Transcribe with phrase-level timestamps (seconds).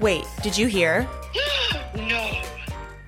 [0.00, 1.08] Wait, did you hear?
[1.96, 2.42] no.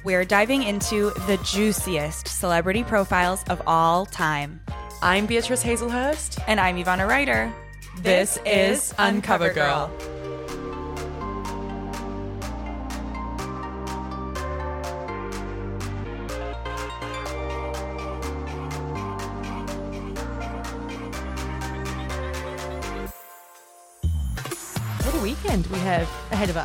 [0.02, 4.60] We're diving into the juiciest celebrity profiles of all time.
[5.00, 6.42] I'm Beatrice Hazelhurst.
[6.48, 7.52] And I'm Ivana Ryder.
[7.98, 9.86] This, is Uncover Girl.
[9.88, 10.09] What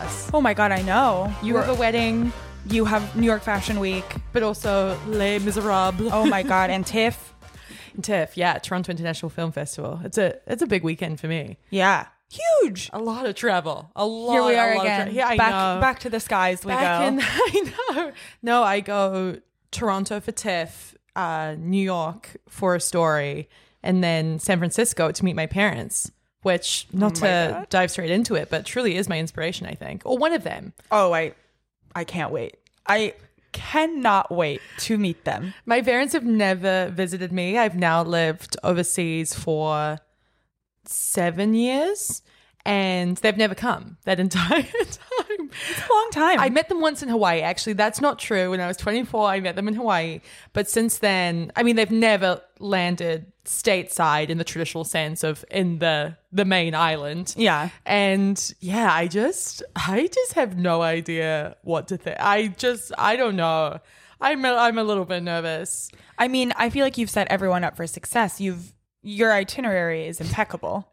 [0.06, 0.30] us.
[0.34, 1.34] Oh my god, I know.
[1.44, 2.32] You have a wedding,
[2.68, 4.06] You have New York Fashion Week.
[4.34, 6.10] but also Les Miserables.
[6.12, 7.34] Oh my god, and Tiff.
[8.02, 10.02] TIFF, yeah, Toronto International Film Festival.
[10.04, 11.58] It's a it's a big weekend for me.
[11.70, 12.08] Yeah.
[12.30, 12.90] Huge.
[12.92, 13.90] A lot of travel.
[13.96, 14.34] A lot.
[14.34, 15.06] Here we a are lot of again.
[15.08, 15.82] tra- yeah, I back know.
[15.82, 17.08] back to the skies we Back go.
[17.08, 18.12] in, I know.
[18.42, 19.38] No, I go
[19.72, 23.48] Toronto for TIFF, uh, New York for a story,
[23.82, 26.12] and then San Francisco to meet my parents.
[26.46, 27.70] Which, not oh my to God.
[27.70, 30.74] dive straight into it, but truly is my inspiration, I think, or one of them.
[30.92, 31.34] oh, I
[31.96, 32.58] I can't wait.
[32.86, 33.14] I
[33.52, 35.54] cannot wait to meet them.
[35.66, 37.58] My parents have never visited me.
[37.58, 39.98] I've now lived overseas for
[40.84, 42.22] seven years,
[42.66, 45.50] and they've never come that entire time.
[45.70, 46.40] It's a long time.
[46.40, 47.42] I met them once in Hawaii.
[47.42, 48.52] Actually, that's not true.
[48.52, 50.20] When I was 24, I met them in Hawaii.
[50.54, 55.80] But since then, I mean, they've never landed stateside in the traditional sense of in
[55.80, 57.34] the the main island.
[57.38, 57.70] Yeah.
[57.86, 62.18] And yeah, I just I just have no idea what to think.
[62.20, 63.80] I just I don't know.
[64.22, 65.92] I'm a, I'm a little bit nervous.
[66.18, 68.40] I mean, I feel like you've set everyone up for success.
[68.40, 70.88] You've your itinerary is impeccable.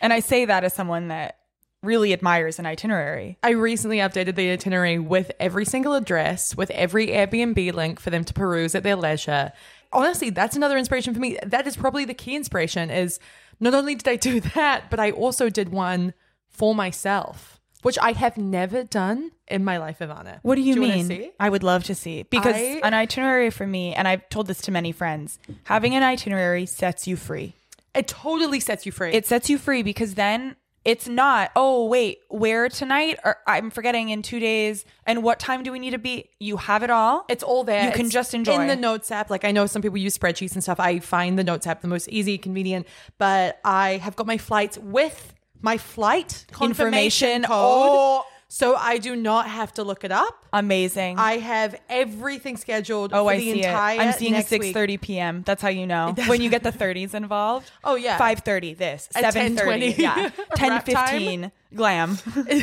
[0.00, 1.38] And I say that as someone that
[1.82, 3.38] really admires an itinerary.
[3.42, 8.24] I recently updated the itinerary with every single address, with every Airbnb link for them
[8.24, 9.52] to peruse at their leisure.
[9.92, 11.38] Honestly, that's another inspiration for me.
[11.44, 13.18] That is probably the key inspiration is
[13.60, 16.14] not only did I do that, but I also did one
[16.48, 20.40] for myself, which I have never done in my life, Ivana.
[20.42, 21.06] What do you, wanna mean?
[21.06, 21.30] see?
[21.40, 24.60] I would love to see because I- an itinerary for me, and I've told this
[24.62, 27.54] to many friends, having an itinerary sets you free.
[27.94, 29.12] It totally sets you free.
[29.12, 30.56] It sets you free because then
[30.88, 33.18] it's not, oh, wait, where tonight?
[33.24, 34.86] Or I'm forgetting in two days.
[35.04, 36.30] And what time do we need to be?
[36.40, 37.26] You have it all.
[37.28, 37.84] It's all there.
[37.84, 38.60] You can It's just enjoy.
[38.62, 39.28] in the notes app.
[39.28, 40.80] Like I know some people use spreadsheets and stuff.
[40.80, 42.86] I find the notes app the most easy, convenient.
[43.18, 47.42] But I have got my flights with my flight confirmation Information.
[47.42, 48.24] code, Oh.
[48.48, 50.46] So I do not have to look it up.
[50.52, 51.18] Amazing.
[51.18, 53.12] I have everything scheduled.
[53.12, 54.02] Oh, for I the see entire it.
[54.02, 54.74] I'm seeing next six week.
[54.74, 55.42] thirty p.m.
[55.44, 57.70] That's how you know when you get the thirties involved.
[57.84, 58.16] Oh, yeah.
[58.16, 58.72] five thirty.
[58.74, 59.92] This seven thirty.
[59.92, 59.98] 10:20.
[59.98, 61.08] Yeah, ten Wrap time.
[61.10, 61.52] fifteen.
[61.74, 62.16] Glam.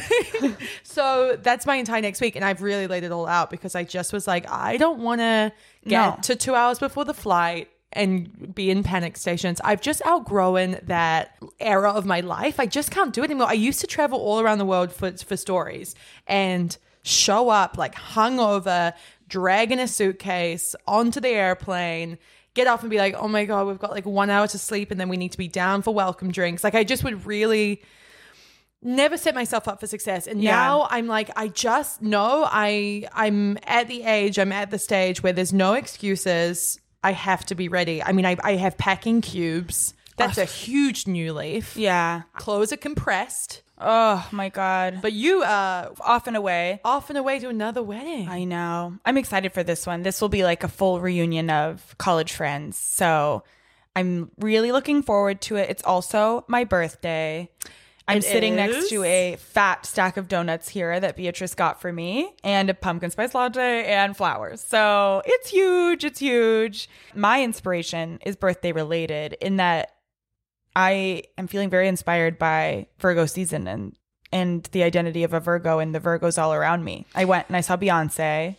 [0.84, 3.84] So that's my entire next week, and I've really laid it all out because I
[3.84, 5.52] just was like, I don't want to
[5.88, 6.18] get No.
[6.24, 9.60] to two hours before the flight and be in panic stations.
[9.64, 12.60] I've just outgrown that era of my life.
[12.60, 13.48] I just can't do it anymore.
[13.48, 15.96] I used to travel all around the world for for stories
[16.28, 18.94] and show up like hungover,
[19.28, 22.18] dragging a suitcase onto the airplane.
[22.54, 24.90] Get off and be like, oh my God, we've got like one hour to sleep
[24.92, 26.64] and then we need to be down for welcome drinks.
[26.64, 27.82] Like, I just would really
[28.82, 30.52] never set myself up for success and Yeah.
[30.52, 35.24] now i'm like i just know i i'm at the age i'm at the stage
[35.24, 39.22] where there's no excuses i have to be ready i mean i, I have packing
[39.22, 42.24] cubes that's a huge new leaf yeah.
[42.36, 45.00] clothes are compressed Oh my god.
[45.02, 46.80] but you are off and away.
[46.86, 48.98] off and away to another wedding I know.
[49.06, 50.02] I'm excited for this one.
[50.02, 52.78] This will be like a full reunion of college friends.
[52.78, 53.44] So
[53.94, 55.70] I'm really looking forward to it.
[55.70, 57.50] It's also my birthday.
[58.08, 61.92] I'm It sitting next to a fat stack of donuts here that Beatrice got for
[61.92, 64.62] me and a pumpkin spice latte and flowers.
[64.62, 66.04] So it's huge.
[66.04, 66.88] It's huge.
[67.16, 69.96] My inspiration is birthday related in that
[70.76, 73.96] I am feeling very inspired by Virgo season and
[74.32, 77.06] and the identity of a Virgo and the Virgos all around me.
[77.16, 78.58] I went and I saw Beyonce,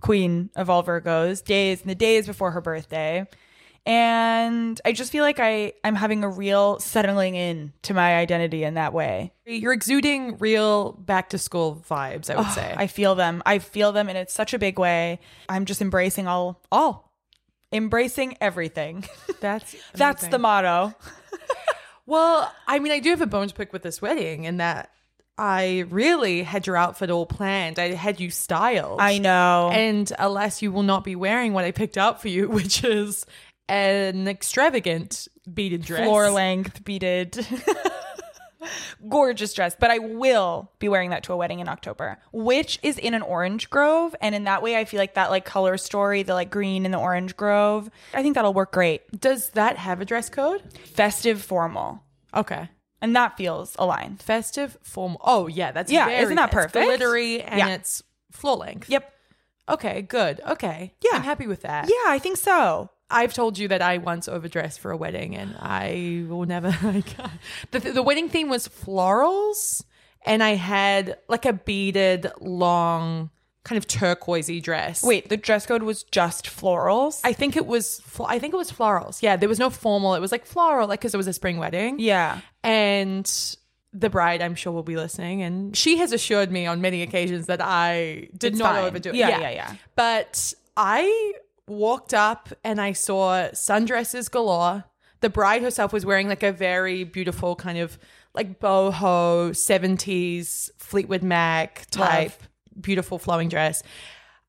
[0.00, 3.26] queen of all Virgos, days and the days before her birthday.
[3.86, 8.64] And I just feel like I, I'm having a real settling in to my identity
[8.64, 9.32] in that way.
[9.46, 13.42] you're exuding real back to school vibes i would say I feel them.
[13.46, 15.20] I feel them and it's such a big way.
[15.48, 17.12] I'm just embracing all all.
[17.72, 19.04] Embracing everything.
[19.40, 20.94] that's That's the motto.
[22.08, 24.90] Well, I mean, I do have a bone to pick with this wedding in that
[25.36, 27.78] I really had your outfit all planned.
[27.78, 28.98] I had you styled.
[28.98, 29.68] I know.
[29.70, 33.26] And alas, you will not be wearing what I picked out for you, which is
[33.68, 36.04] an extravagant beaded dress.
[36.04, 37.46] floor length beaded
[39.08, 42.98] gorgeous dress but i will be wearing that to a wedding in october which is
[42.98, 46.22] in an orange grove and in that way i feel like that like color story
[46.24, 50.00] the like green and the orange grove i think that'll work great Does that have
[50.00, 50.62] a dress code?
[50.94, 52.02] festive formal
[52.34, 52.68] Okay.
[53.00, 54.20] And that feels aligned.
[54.20, 55.18] Festive formal.
[55.24, 56.84] Oh yeah, that's Yeah, very- isn't that it's perfect?
[56.84, 57.68] glittery and Yeah.
[57.68, 58.90] it's floor length.
[58.90, 59.10] Yep.
[59.70, 60.40] Okay, good.
[60.46, 60.92] Okay.
[61.02, 61.12] Yeah.
[61.16, 61.88] I'm happy with that.
[61.88, 62.90] Yeah, I think so.
[63.10, 66.70] I've told you that I once overdressed for a wedding, and I will never.
[67.06, 67.32] Can't.
[67.70, 69.82] the the wedding theme was florals,
[70.26, 73.30] and I had like a beaded, long,
[73.64, 75.02] kind of turquoisey dress.
[75.02, 77.20] Wait, the dress code was just florals?
[77.24, 78.00] I think it was.
[78.00, 79.22] fl- I think it was florals.
[79.22, 80.14] Yeah, there was no formal.
[80.14, 81.98] It was like floral, like because it was a spring wedding.
[81.98, 82.40] yeah.
[82.62, 83.56] And
[83.94, 87.46] the bride, I'm sure, will be listening, and she has assured me on many occasions
[87.46, 88.84] that I did It's not fine.
[88.84, 89.14] overdo it.
[89.14, 89.74] Yeah, yeah, yeah.
[89.96, 91.32] But I
[91.68, 94.84] walked up and I saw sundresses galore.
[95.20, 97.98] The bride herself was wearing like a very beautiful kind of
[98.34, 102.32] like boho 70s Fleetwood Mac type
[102.80, 103.82] beautiful flowing dress.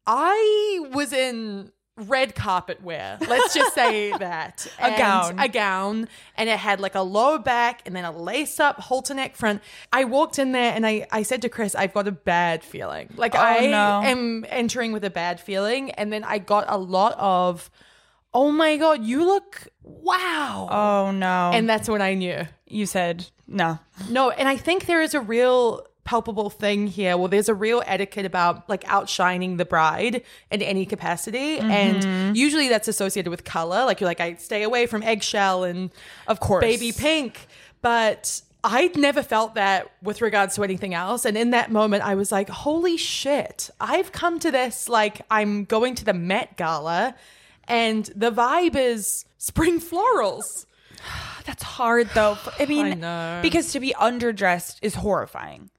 [0.06, 1.72] I was in
[2.08, 3.18] red carpet wear.
[3.28, 4.68] Let's just say that.
[4.80, 5.40] A And gown.
[5.40, 6.08] A gown.
[6.38, 9.62] And it had like a low back and then a lace up halter neck front.
[9.92, 13.10] I walked in there and I, I said to Chris, I've got a bad feeling.
[13.16, 14.02] Like oh, I Oh, no.
[14.08, 15.92] am entering with a bad feeling.
[15.92, 17.70] And then I got a lot of,
[18.34, 20.68] oh my God, you look wow.
[20.72, 21.52] Oh no.
[21.54, 22.44] and that's when I knew.
[22.68, 23.80] you said no.
[24.10, 27.16] No, and I think there is a real palpable thing here.
[27.18, 31.58] Well, there's a real etiquette about like outshining the bride in any capacity.
[31.60, 31.70] Mm-hmm.
[31.70, 33.86] And usually that's associated with color.
[33.86, 35.92] Like you're like, I stay away from eggshell and
[36.26, 36.62] Of course.
[36.62, 37.46] baby pink.
[37.84, 41.26] But I'd never felt that with regards to anything else.
[41.26, 45.64] And in that moment, I was like, holy shit, I've come to this like I'm
[45.66, 47.14] going to the Met Gala
[47.68, 50.66] and the vibe is spring florals.
[51.46, 52.36] That's hard though.
[52.60, 55.70] I mean, I because to be underdressed is horrifying.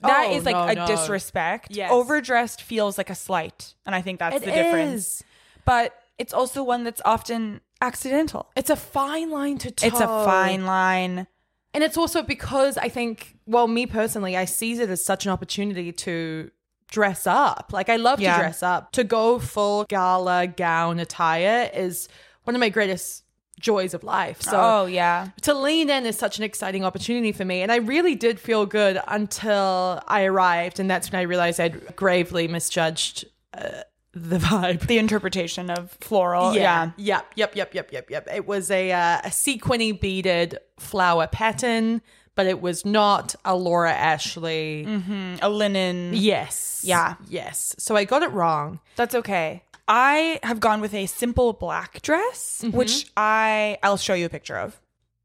[0.00, 0.86] That Oh, is like no, a no.
[0.86, 1.68] disrespect.
[1.70, 1.90] Yes.
[1.90, 4.94] Overdressed feels like a slight, and I think that's It the difference.
[5.20, 5.24] is.
[5.64, 8.50] But it's also one that's often accidental.
[8.56, 9.86] It's a fine line to toe.
[9.86, 11.26] It's a fine line.
[11.74, 15.32] And it's also because I think, well, me personally, I seize it as such an
[15.32, 16.50] opportunity to
[16.90, 17.70] dress up.
[17.72, 18.36] Like I love Yeah.
[18.36, 18.92] to dress up.
[18.92, 22.08] To go full gala gown attire is
[22.44, 23.24] one of my greatest
[23.60, 24.42] joys of life.
[24.42, 25.28] So oh yeah.
[25.42, 27.62] to lean in is such an exciting opportunity for me.
[27.62, 30.78] And I really did feel good until I arrived.
[30.78, 33.24] And that's when I realized I'd gravely misjudged
[33.54, 33.82] uh,
[34.12, 34.86] the vibe.
[34.86, 36.54] The interpretation of floral.
[36.54, 36.90] Yeah.
[36.96, 37.32] Yep.
[37.36, 37.56] Yep.
[37.56, 37.74] Yep.
[37.74, 37.92] Yep.
[37.92, 38.10] Yep.
[38.10, 38.28] Yep.
[38.32, 42.02] It was a uh, a sequiny beaded flower pattern,
[42.34, 44.84] but it was not a Laura Ashley.
[45.42, 46.12] A linen.
[46.14, 46.82] Yes.
[46.84, 47.14] Yeah.
[47.28, 47.74] Yes.
[47.78, 48.80] So I got it wrong.
[48.96, 49.62] That's okay.
[49.88, 52.76] I have gone with a simple black dress, Mm-hmm.
[52.76, 54.80] which I I'll show you a picture of.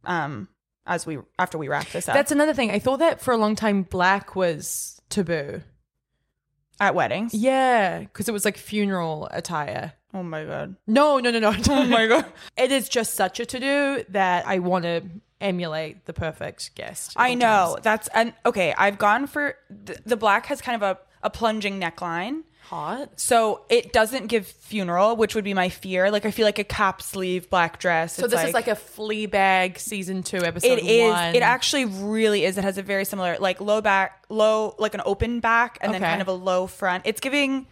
[0.06, 0.48] Um
[0.86, 2.16] as we after we wrap this up.
[2.16, 2.72] That's another thing.
[2.72, 5.62] I thought that for a long time, black was taboo.
[6.80, 7.34] at weddings.
[7.34, 9.94] Yeah, because it was like funeral attire.
[10.14, 10.76] Oh my god.
[10.88, 11.54] No, no, no, no.
[11.70, 12.26] Oh my god.
[12.58, 15.04] It is just such a to do that I want to
[15.40, 17.14] emulate the perfect guest.
[17.16, 17.74] I know.
[17.74, 17.84] times.
[17.84, 21.80] That's an okay, I've gone for the, the black has kind of a a plunging
[21.80, 22.42] neckline.
[22.64, 23.20] Hot.
[23.20, 26.10] So it doesn't give funeral, which would be my fear.
[26.10, 28.16] Like I feel like a cap sleeve black dress.
[28.16, 30.80] So this is like a Fleabag season two episode.
[30.80, 31.12] It is.
[31.12, 31.36] One.
[31.36, 32.58] It actually really is.
[32.58, 36.02] It has a very similar, like low back, low, like an open back, and then
[36.02, 37.04] kind of a low front.
[37.06, 37.68] It's giving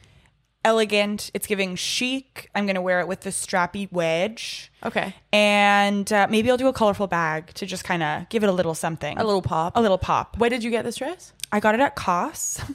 [0.66, 1.32] elegant.
[1.34, 2.50] It's giving chic.
[2.54, 5.16] I'm gonna wear it with the strappy wedge, okay.
[5.32, 8.52] and uh, maybe I'll do a colorful bag to just kind of give it a
[8.52, 9.78] little something, A little pop.
[9.78, 10.38] a little pop.
[10.38, 11.34] Where did you get this dress?
[11.52, 12.62] I got it at COS.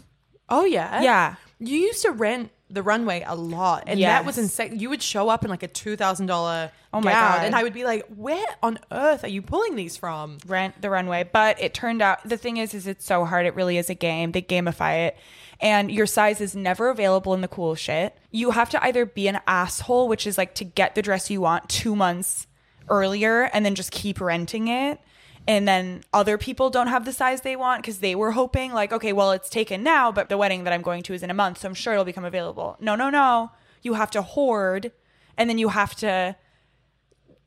[0.56, 1.34] Oh yeah, Yeah.
[1.58, 4.44] You used to rent the runway a lot, and that was Yes.
[4.44, 4.78] insane.
[4.80, 7.44] You would show up in like a two thousand dollar Oh my gown, God.
[7.46, 10.90] and I would be like, "Where on earth are you pulling these from?" rent the
[10.90, 11.28] runway.
[11.30, 13.46] But it turned out the thing is, is it's so hard.
[13.46, 14.32] It really is a game.
[14.32, 15.16] They gamify it,
[15.60, 18.16] and your size is never available in the cool shit.
[18.30, 21.40] You have to either be an asshole, which is like to get the dress you
[21.40, 22.46] want two months
[22.88, 24.98] earlier, and then just keep renting it.
[25.46, 28.92] And then other people don't have the size they want because they were hoping, like,
[28.92, 31.34] okay, well, it's taken now, but the wedding that I'm going to is in a
[31.34, 32.76] month, so I'm sure it'll become available.
[32.80, 33.50] No, no, no.
[33.82, 34.90] You have to hoard,
[35.36, 36.36] and then you have to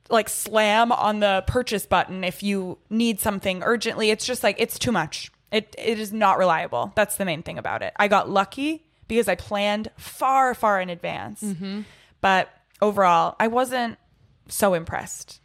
[0.10, 4.10] like slam on the purchase button if you need something urgently.
[4.10, 5.32] It's just like it's too much.
[5.52, 6.92] It it is not reliable.
[6.96, 7.94] That's the main thing about it.
[7.98, 11.42] I got lucky because I planned far far in advance.
[11.42, 11.82] Mm-hmm.
[12.22, 12.50] But
[12.82, 13.98] overall, I wasn't
[14.48, 15.42] so impressed.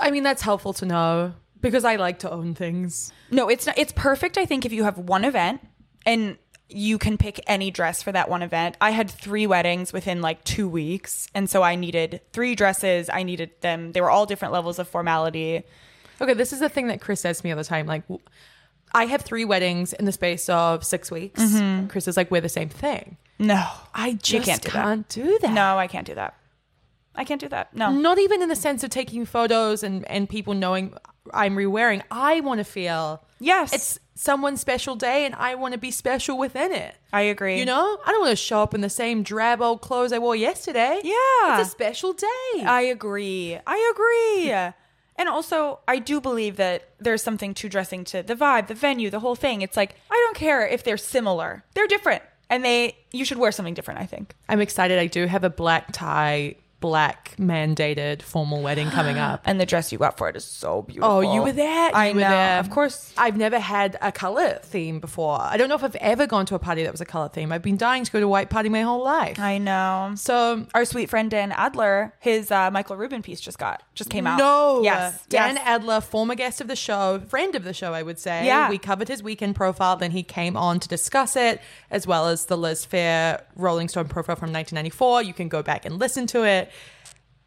[0.00, 3.12] I mean, that's helpful to know because I like to own things.
[3.30, 5.60] No, it's not, it's perfect I think if you have one event
[6.06, 6.38] and
[6.68, 8.76] you can pick any dress for that one event.
[8.80, 13.08] I had 3 weddings within like 2 weeks, and so I needed 3 dresses.
[13.10, 13.92] I needed them.
[13.92, 15.62] They were all different levels of formality.
[16.20, 17.86] Okay, this is the thing that Chris says to me all the time.
[17.86, 18.02] Like,
[18.92, 21.42] I have three weddings in the space of six weeks.
[21.42, 21.86] Mm-hmm.
[21.86, 23.16] Chris is like, we're the same thing.
[23.38, 23.66] No.
[23.94, 25.52] I just can't do can't do that.
[25.52, 26.34] No, I can't do that.
[27.18, 27.74] I can't do that.
[27.74, 27.90] No.
[27.90, 30.94] Not even in the sense of taking photos and, and people knowing
[31.34, 32.02] I'm re-wearing.
[32.10, 33.72] I want to feel Yes.
[33.72, 36.94] it's someone's special day, and I want to be special within it.
[37.12, 37.58] I agree.
[37.58, 40.18] You know, I don't want to show up in the same drab old clothes I
[40.18, 41.00] wore yesterday.
[41.04, 41.58] Yeah.
[41.60, 42.64] it's a special day.
[42.64, 43.58] I agree.
[43.66, 44.50] I agree.
[45.20, 49.10] And also, I do believe that there's something to dressing to the vibe, the venue,
[49.10, 49.62] the whole thing.
[49.62, 53.50] It's like I don't care if they're similar; they're different, and they you should wear
[53.50, 53.98] something different.
[54.00, 54.34] I think.
[54.48, 54.96] I'm excited.
[54.98, 59.42] I do have a black tie, black mandated formal wedding coming up.
[59.48, 61.10] And the dress you got for it is so beautiful.
[61.10, 61.90] Oh, you were there.
[61.94, 62.28] I were know.
[62.28, 62.58] there.
[62.58, 63.12] Of course.
[63.16, 65.40] I've never had a color theme before.
[65.40, 67.50] I don't know if I've ever gone to a party that was a color theme.
[67.50, 69.38] I've been dying to go to a white party my whole life.
[69.38, 70.12] I know.
[70.16, 74.26] So Our sweet friend Dan Adler, his uh, Michael Rubin piece just got just came
[74.26, 74.38] out.
[74.38, 74.82] No.
[74.82, 75.24] Yes.
[75.28, 75.64] Dan yes.
[75.66, 78.44] Adler, former guest of the show, friend of the show, I would say.
[78.44, 78.68] Yeah.
[78.68, 79.96] We covered his weekend profile.
[79.96, 84.08] Then he came on to discuss it, as well as the Liz Phair Rolling Stone
[84.08, 85.22] profile from 1994.
[85.22, 86.67] You can go back and listen to it.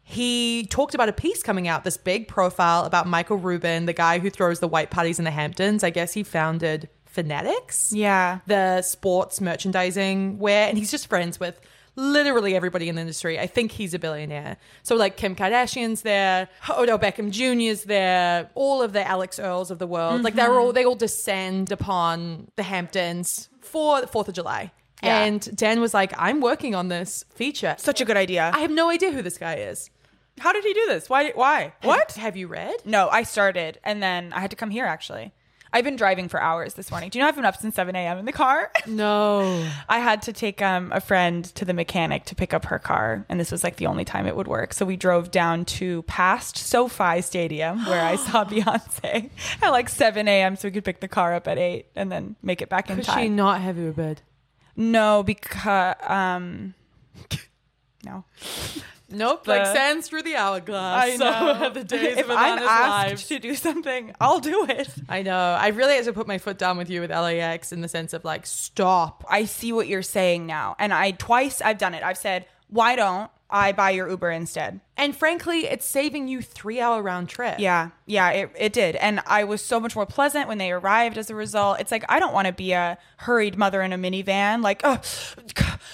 [0.02, 4.18] He talked about a piece coming out, this big profile about Michael Rubin, the guy
[4.18, 5.84] who throws the white parties in the Hamptons.
[5.84, 8.38] I guess he founded Fanatics Yeah.
[8.46, 11.60] the sports merchandising wear, and he's just friends with
[11.94, 13.38] literally everybody in the industry.
[13.38, 14.56] I think he's a billionaire.
[14.82, 19.78] So like Kim Kardashian's there, Odell Beckham Jr.'s there, all of the Alix Earles of
[19.78, 20.22] the world.
[20.22, 20.58] Like they're mm-hmm.
[20.58, 24.72] all they all descend upon the Hamptons for the Fourth of July.
[25.02, 25.24] Yeah.
[25.24, 27.74] And Dan was like, I'm working on this feature.
[27.78, 28.50] Such a good idea.
[28.54, 29.90] I have no idea who this guy is.
[30.38, 31.10] How did he do this?
[31.10, 31.30] Why?
[31.32, 31.72] Why?
[31.82, 32.12] What?
[32.12, 32.76] Have you read?
[32.84, 35.32] No, I started and then I had to come here actually.
[35.74, 37.08] I've been driving for hours this morning.
[37.08, 38.18] Do you know I've been up since 7 a.m.
[38.18, 38.70] in the car?
[38.86, 39.66] No.
[39.88, 43.24] I had to take um, a friend to the mechanic to pick up her car,
[43.28, 44.74] and this was like the only time it would work.
[44.74, 49.30] So we drove down to past SoFi Stadium where I saw Beyonce
[49.62, 50.56] at like 7 a.m.
[50.56, 52.96] so we could pick the car up at 8 and then make it back in
[53.00, 53.04] time.
[53.04, 54.20] Could she not have bed?
[54.76, 56.74] No, because um,
[58.04, 58.24] no.
[59.14, 59.44] Nope.
[59.44, 61.04] The- like sands through the hourglass.
[61.04, 61.70] I So know.
[61.74, 63.26] the days if of I'm asked lives.
[63.28, 64.88] to do something, I'll do it.
[65.08, 65.36] I know.
[65.36, 68.14] I really had to put my foot down with you with LAX in the sense
[68.14, 69.22] of like, stop.
[69.28, 70.76] I see what you're saying now.
[70.78, 72.02] And I twice I've done it.
[72.02, 74.80] I've said, why don't I buy your Uber instead?
[74.96, 77.56] And frankly, it's saving you three hour round trip.
[77.58, 78.94] Yeah, yeah, it, it did.
[78.96, 81.80] And I was so much more pleasant when they arrived as a result.
[81.80, 84.62] It's like, I don't want to be a hurried mother in a minivan.
[84.62, 85.34] Like, oh, c-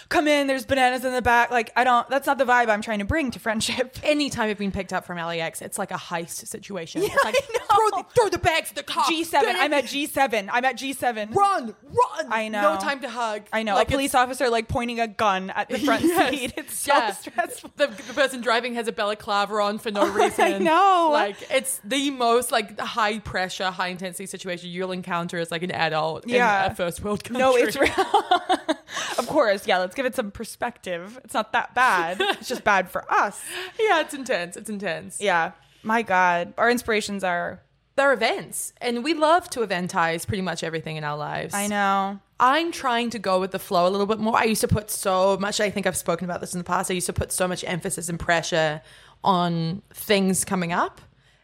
[0.08, 1.50] come in, there's bananas in the back.
[1.50, 3.98] Like, I don't, that's not the vibe I'm trying to bring to friendship.
[4.02, 7.02] Anytime I've been picked up from LAX, it's like a heist situation.
[7.04, 9.04] it's like, throw the, throw the bags in the car.
[9.04, 9.42] G7.
[9.44, 10.48] I'm at G7.
[10.52, 11.34] I'm at G7.
[11.34, 12.32] Run, run.
[12.32, 12.74] I know.
[12.74, 13.42] No time to hug.
[13.52, 13.74] I know.
[13.76, 16.30] Like a police officer like pointing a gun at the front Yes.
[16.30, 16.54] seat.
[16.56, 17.12] It's so Yeah.
[17.12, 17.47] stressful.
[17.76, 20.44] The, the person driving has a balaclava on for no reason.
[20.44, 21.10] I know.
[21.12, 25.70] Like it's the most like high pressure, high intensity situation you'll encounter as like an
[25.72, 26.66] adult Yeah.
[26.66, 27.40] in a first world country.
[27.40, 27.90] No, it's real.
[29.18, 29.78] of course, yeah.
[29.78, 31.20] Let's give it some perspective.
[31.24, 32.18] It's not that bad.
[32.20, 33.40] It's just bad for us.
[33.80, 34.56] yeah, it's intense.
[34.56, 35.20] It's intense.
[35.20, 35.52] Yeah.
[35.82, 37.62] My God, our inspirations are.
[37.96, 41.52] They're events, and we love to eventize pretty much everything in our lives.
[41.52, 42.20] I know.
[42.40, 44.36] I'm trying to go with the flow a little bit more.
[44.36, 46.90] I used to put so much, I think I've spoken about this in the past.
[46.90, 48.80] I used to put so much emphasis and pressure
[49.24, 51.00] on things coming up.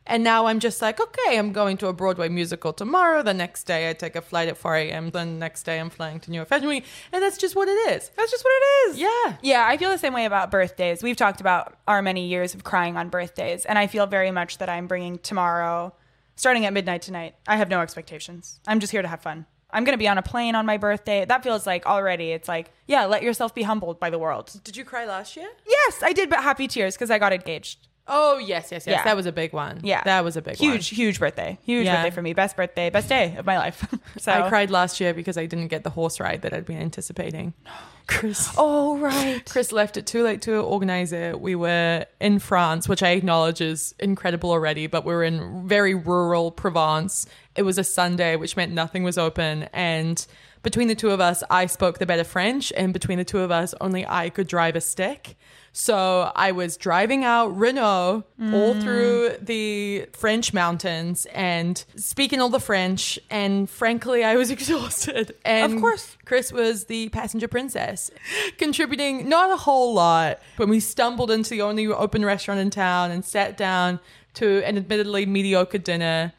[0.06, 3.22] And now I'm just like, okay, I'm going to a Broadway musical tomorrow.
[3.22, 5.10] The next day I take a flight at 4 a.m.
[5.10, 6.84] The next day I'm flying to New York Fashion Week.
[7.10, 8.10] And that's just what it is.
[8.14, 8.98] That's just what it is.
[8.98, 9.36] Yeah.
[9.42, 11.02] Yeah, I feel the same way about birthdays.
[11.02, 14.58] We've talked about our many years of crying on birthdays, and I feel very much
[14.58, 15.94] that I'm bringing tomorrow,
[16.36, 17.34] starting at midnight tonight.
[17.48, 18.60] I have no expectations.
[18.66, 19.46] I'm just here to have fun.
[19.74, 21.24] I'm going to be on a plane on my birthday.
[21.24, 24.58] That feels like already, it's like, yeah, let yourself be humbled by the world.
[24.62, 25.48] Did you cry last year?
[25.66, 27.88] Yes, I did, but happy tears because I got engaged.
[28.06, 28.86] Oh, yes, yes, yes.
[28.86, 29.04] Yeah.
[29.04, 29.80] That was a big one.
[29.82, 30.02] Yeah.
[30.04, 30.72] That was a big one.
[30.72, 31.58] huge, huge birthday.
[31.64, 31.96] Huge Yeah.
[31.96, 32.34] birthday for me.
[32.34, 33.82] Best birthday, best day of my life.
[34.18, 36.80] so I cried last year because I didn't get the horse ride that I'd been
[36.80, 37.54] anticipating.
[38.06, 38.52] Chris.
[38.58, 39.42] Oh right.
[39.48, 41.40] Chris left it too late to organize it.
[41.40, 45.94] We were in France, which I acknowledge is incredible already, but we were in very
[45.94, 47.26] rural Provence.
[47.56, 49.64] It was a Sunday, which meant nothing was open.
[49.72, 50.24] And
[50.62, 52.70] between the two of us, I spoke the better French.
[52.76, 55.36] And between the two of us, only I could drive a stick.
[55.76, 58.80] So I was driving out Renault all mm.
[58.80, 63.18] through the French mountains and speaking all the French.
[63.28, 65.34] And frankly, I was exhausted.
[65.44, 66.16] And Of course.
[66.24, 68.12] Chris was the passenger princess,
[68.58, 70.40] contributing not a whole lot.
[70.58, 73.98] When we stumbled into the only open restaurant in town and sat down
[74.34, 76.34] to an admittedly mediocre dinner,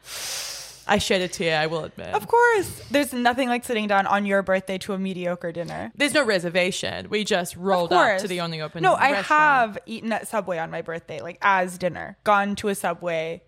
[0.88, 2.14] I shed a tear, I will admit.
[2.14, 2.80] Of course.
[2.90, 5.90] There's nothing like sitting down on your birthday to a mediocre dinner.
[5.96, 7.08] There's no reservation.
[7.10, 9.26] We just rolled up to the only open No, I restaurant.
[9.40, 12.18] have eaten at Subway on my birthday, like as dinner.
[12.24, 13.42] Gone to a Subway,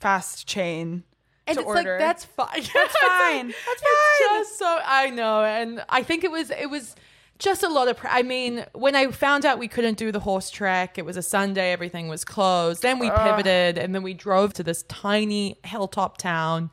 [0.00, 1.02] fast chain.
[1.48, 1.92] and it's order.
[1.92, 2.48] like that's fine.
[2.54, 3.48] That's fine.
[3.48, 4.38] That's It's fine.
[4.40, 6.94] just so I know, and I think it was it was
[7.38, 7.96] just a lot of.
[7.96, 11.16] Pre- I mean, when I found out we couldn't do the horse track, it was
[11.16, 12.82] a Sunday, everything was closed.
[12.82, 16.70] Then we pivoted, and then we drove to this tiny hilltop town.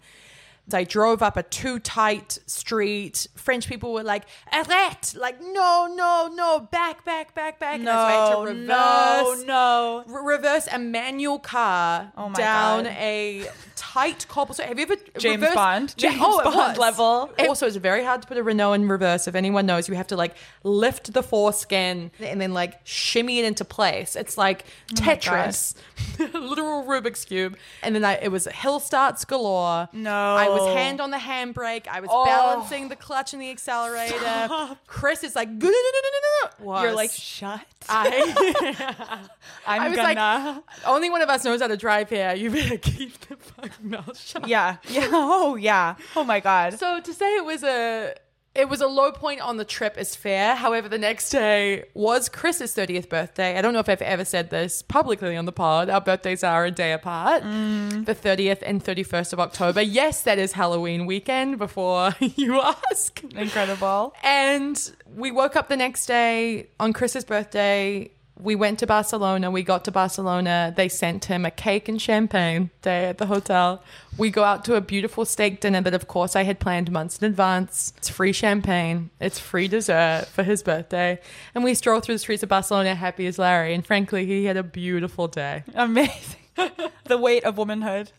[0.71, 3.27] I drove up a too tight street.
[3.35, 5.15] French people were like, arrête!
[5.17, 7.79] Like, no, no, no, back, back, back, back.
[7.79, 10.13] And I had to No, reverse, no, no.
[10.21, 12.93] re- reverse a manual car Oh down God.
[12.97, 14.67] a tight cobblestone.
[14.67, 15.95] Have you ever James reversed- Bond.
[15.97, 16.77] Yeah, James oh, it Bond was.
[16.77, 17.31] level.
[17.39, 19.27] Also, it's very hard to put a Renault in reverse.
[19.27, 23.45] If anyone knows, you have to like lift the foreskin and then like shimmy it
[23.45, 24.15] into place.
[24.15, 25.75] It's like Oh Tetris,
[26.33, 27.57] literal Rubik's cube.
[27.81, 29.89] And then I, it was hill starts galore.
[29.91, 30.35] No.
[30.35, 30.75] I was oh.
[30.75, 31.87] hand on the handbrake.
[31.87, 32.25] I was Oh.
[32.25, 34.77] balancing the clutch and the accelerator.
[34.87, 35.49] Chris is like.
[35.61, 37.65] You're like, shut.
[37.89, 39.27] I.
[39.67, 40.63] I'm I was gonna.
[40.85, 42.33] only one of us knows how to drive here.
[42.33, 44.47] You better keep the fucking mouth shut.
[44.47, 45.09] yeah, yeah.
[45.11, 45.95] Oh, yeah.
[46.15, 46.79] Oh my god.
[46.79, 48.15] So to say it was a
[48.55, 50.55] it was a low point on the trip is fair.
[50.55, 53.57] However, the next day was Chris's 30th birthday.
[53.57, 55.89] I don't know if I've ever said this publicly on the pod.
[55.89, 57.43] Our birthdays are a day apart.
[57.43, 58.05] Mm.
[58.05, 59.81] The 30th and 31st of October.
[59.81, 63.23] Yes, that is Halloween weekend before you ask.
[63.35, 64.13] Incredible.
[64.23, 68.11] And we woke up the next day on Chris's birthday.
[68.39, 69.51] We went to Barcelona.
[69.51, 70.73] We got to Barcelona.
[70.75, 73.83] They sent him a cake and champagne day at the hotel.
[74.17, 77.19] We go out to a beautiful steak dinner that, of course, I had planned months
[77.19, 77.93] in advance.
[77.97, 81.19] It's free champagne, it's free dessert for his birthday.
[81.53, 83.73] And we stroll through the streets of Barcelona happy as Larry.
[83.73, 85.63] And frankly, he had a beautiful day.
[85.75, 86.39] Amazing.
[87.05, 88.11] the weight of womanhood.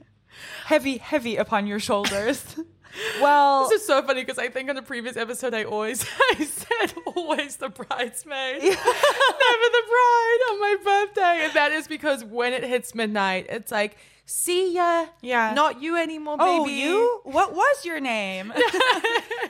[0.66, 2.56] Heavy, heavy upon your shoulders.
[3.20, 6.44] well, This is so funny because I think on the previous episode I always I
[6.44, 12.52] said always the bridesmaid, never the bride on my birthday, and that is because when
[12.52, 13.96] it hits midnight, it's like,
[14.26, 15.52] see ya, Yeah.
[15.54, 16.82] not you anymore, oh, baby.
[16.84, 17.20] oh, you?
[17.24, 18.52] What was your name?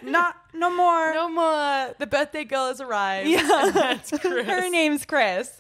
[0.02, 1.14] Not, no more.
[1.14, 1.94] no more.
[1.98, 3.28] The birthday girl has arrived.
[3.28, 3.70] Yeah.
[3.72, 4.46] that's Chris.
[4.46, 5.58] Her name's Chris.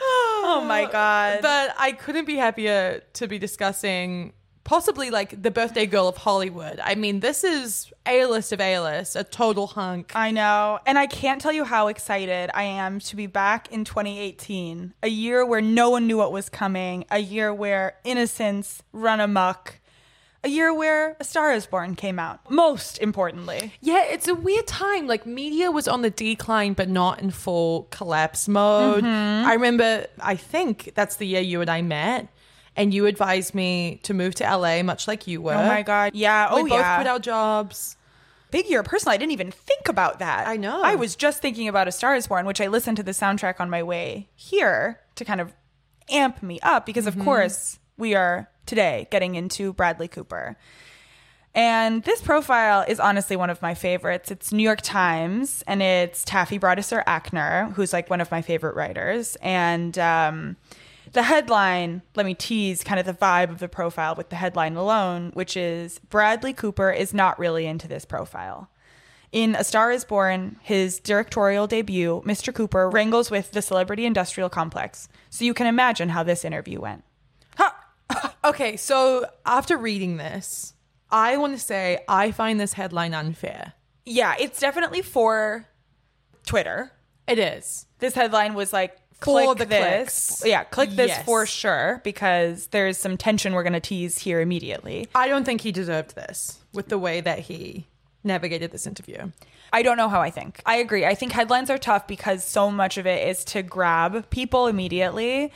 [0.00, 1.40] oh my god.
[1.42, 4.32] But I couldn't be happier to be discussing
[4.68, 6.78] possibly like the birthday girl of Hollywood.
[6.84, 10.12] I mean, this is A list of A list, a total hunk.
[10.14, 10.78] I know.
[10.84, 15.08] And I can't tell you how excited I am to be back in 2018, a
[15.08, 19.80] year where no one knew what was coming, a year where innocence run amok,
[20.44, 22.50] a year where A Star is Born came out.
[22.50, 23.72] Most importantly.
[23.80, 25.06] Yeah, it's a weird time.
[25.06, 29.02] Like media was on the decline, but not in full collapse mode.
[29.02, 29.48] Mm-hmm.
[29.48, 32.28] I remember, I think that's the year you and I met,
[32.78, 35.52] and you advised me to move to LA, much like you were.
[35.52, 36.14] Oh my god.
[36.14, 36.48] Yeah.
[36.50, 36.62] Oh.
[36.62, 36.96] We oh both yeah.
[36.96, 37.96] quit our jobs.
[38.50, 39.14] Big year personally.
[39.14, 40.48] I didn't even think about that.
[40.48, 40.80] I know.
[40.82, 43.60] I was just thinking about A Star is Born, which I listened to the soundtrack
[43.60, 45.52] on my way here to kind of
[46.08, 47.20] amp me up because, Mm-hmm.
[47.20, 50.56] of course, we are today getting into Bradley Cooper.
[51.54, 54.30] And this profile is honestly one of my favorites.
[54.30, 58.76] It's New York Times and it's Taffy Brodesser Akner, who's like one of my favorite
[58.76, 59.36] writers.
[59.42, 60.56] And um,
[61.12, 64.76] the headline, let me tease kind of the vibe of the profile with the headline
[64.76, 68.70] alone, which is Bradley Cooper is not really into this profile.
[69.30, 72.54] In A Star is Born, his directorial debut, Mr.
[72.54, 75.08] Cooper wrangles with the celebrity industrial complex.
[75.28, 77.04] So you can imagine how this interview went.
[78.44, 80.72] Okay, so after reading this,
[81.10, 83.74] I want to say I find this headline unfair.
[84.06, 85.66] Yeah, it's definitely for
[86.46, 86.92] Twitter.
[87.26, 87.86] It is.
[87.98, 90.38] This headline was like, For click the this.
[90.38, 90.42] clicks.
[90.46, 91.24] Yeah, click this Yes.
[91.24, 95.08] for sure because there's some tension we're going to tease here immediately.
[95.14, 97.86] I don't think he deserved this with the way that he
[98.24, 99.30] navigated this interview.
[99.72, 100.62] I don't know how I think.
[100.64, 101.04] I agree.
[101.04, 105.52] I think headlines are tough because so much of it is to grab people immediately.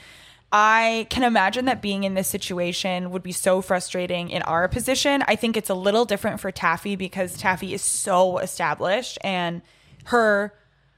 [0.51, 5.23] I can imagine that being in this situation would be so frustrating in our position.
[5.27, 9.63] I think it's a little different for Taffy because Taffy is so established and
[10.05, 10.53] her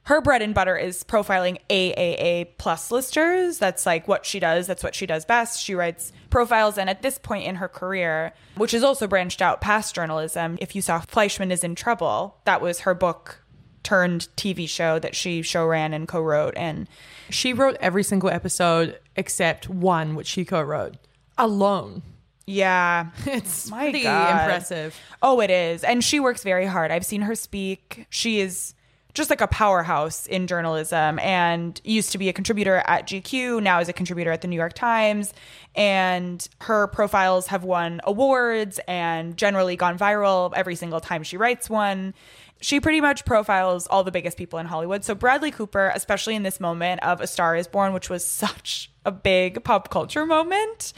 [0.06, 3.58] her bread and butter is profiling AAA plus listers.
[3.58, 4.68] That's like what she does.
[4.68, 5.62] That's what she does best.
[5.64, 6.78] She writes profiles.
[6.78, 10.76] And at this point in her career, which is also branched out past journalism, if
[10.76, 13.42] you saw Fleishman is in Trouble, that was her book
[13.82, 16.54] turned TV show that she show ran and co wrote.
[16.56, 16.88] And
[17.32, 20.98] She wrote every single episode except one, which she co-wrote
[21.36, 22.04] alone.
[22.46, 24.42] yeah, It's My pretty God.
[24.42, 24.96] impressive.
[25.24, 25.84] Oh, it is.
[25.84, 26.92] And she works very hard.
[26.92, 28.06] I've seen her speak.
[28.12, 28.75] She is
[29.16, 33.80] just like a powerhouse in journalism and used to be a contributor at GQ, now
[33.80, 35.34] is a contributor at the New York Times.
[35.74, 41.70] And her profiles have won awards and generally gone viral every single time she writes
[41.70, 42.14] one.
[42.62, 45.04] She pretty much profiles all the biggest people in Hollywood.
[45.04, 48.92] So Bradley Cooper, especially in this moment of A Star is Born, which was such
[49.06, 50.94] a big pop culture moment.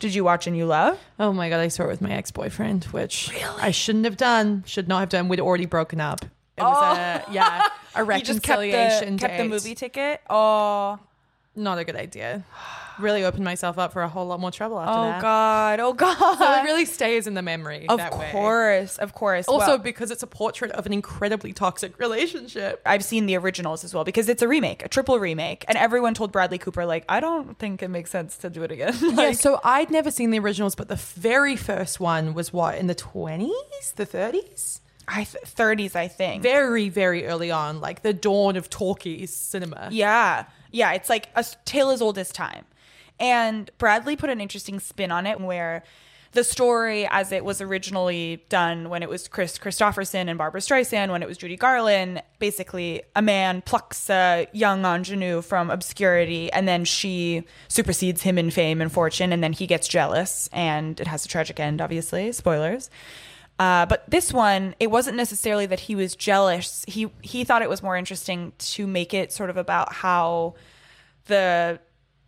[0.00, 0.98] Did you watch and you love?
[1.18, 4.62] Oh my god, I saw it with my ex-boyfriend, which I shouldn't have done.
[4.64, 5.28] Should not have done.
[5.28, 6.24] We'd already broken up.
[6.58, 7.32] It was a oh.
[7.32, 7.62] yeah,
[7.94, 10.20] a You just kept the, reconciliation kept the movie ticket.
[10.28, 10.98] Oh,
[11.56, 12.44] Not a good idea.
[12.98, 15.22] Really opened myself up for a whole lot more trouble after oh that.
[15.22, 16.38] God, oh God.
[16.38, 17.86] So it really stays in the memory.
[17.88, 18.30] of that way.
[18.32, 19.46] course, of course.
[19.46, 22.82] Also, Well, because it's a portrait of an incredibly toxic relationship.
[22.84, 26.14] I've seen the originals as well because it's a remake, a triple remake, and everyone
[26.14, 28.96] told Bradley Cooper like, I don't think it makes sense to do it again.
[29.00, 32.88] yeah, so I'd never seen the originals, but the very first one was what in
[32.88, 36.42] the twenties, the thirties, I th- 30s, I think.
[36.42, 39.88] very, very early on, like the dawn of talkies cinema.
[39.90, 40.44] Yeah.
[40.70, 40.92] Yeah.
[40.92, 42.64] It's like a tale as old as time.
[43.18, 45.82] And Bradley put an interesting spin on it where
[46.32, 51.10] the story, as it was originally done when it was Kris Kristofferson and Barbra Streisand,
[51.10, 56.68] when it was Judy Garland, basically a man plucks a young ingenue from obscurity and
[56.68, 61.06] then she supersedes him in fame and fortune and then he gets jealous and it
[61.06, 62.30] has a tragic end, obviously.
[62.32, 62.90] Spoilers.
[63.58, 66.84] Uh, but this one, it wasn't necessarily that he was jealous.
[66.86, 70.54] He he thought it was more interesting to make it sort of about how
[71.26, 71.80] the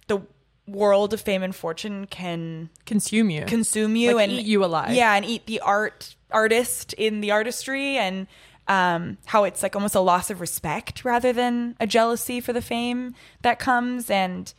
[0.09, 0.23] the
[0.67, 3.45] world of fame and fortune can Consume you.
[3.45, 4.93] consume you Like and eat you alive.
[4.93, 8.27] Yeah, and eat the art artist in the artistry and
[8.69, 12.63] um, how it's like almost a loss of respect rather than a jealousy for the
[12.63, 14.11] fame that comes.
[14.11, 14.53] And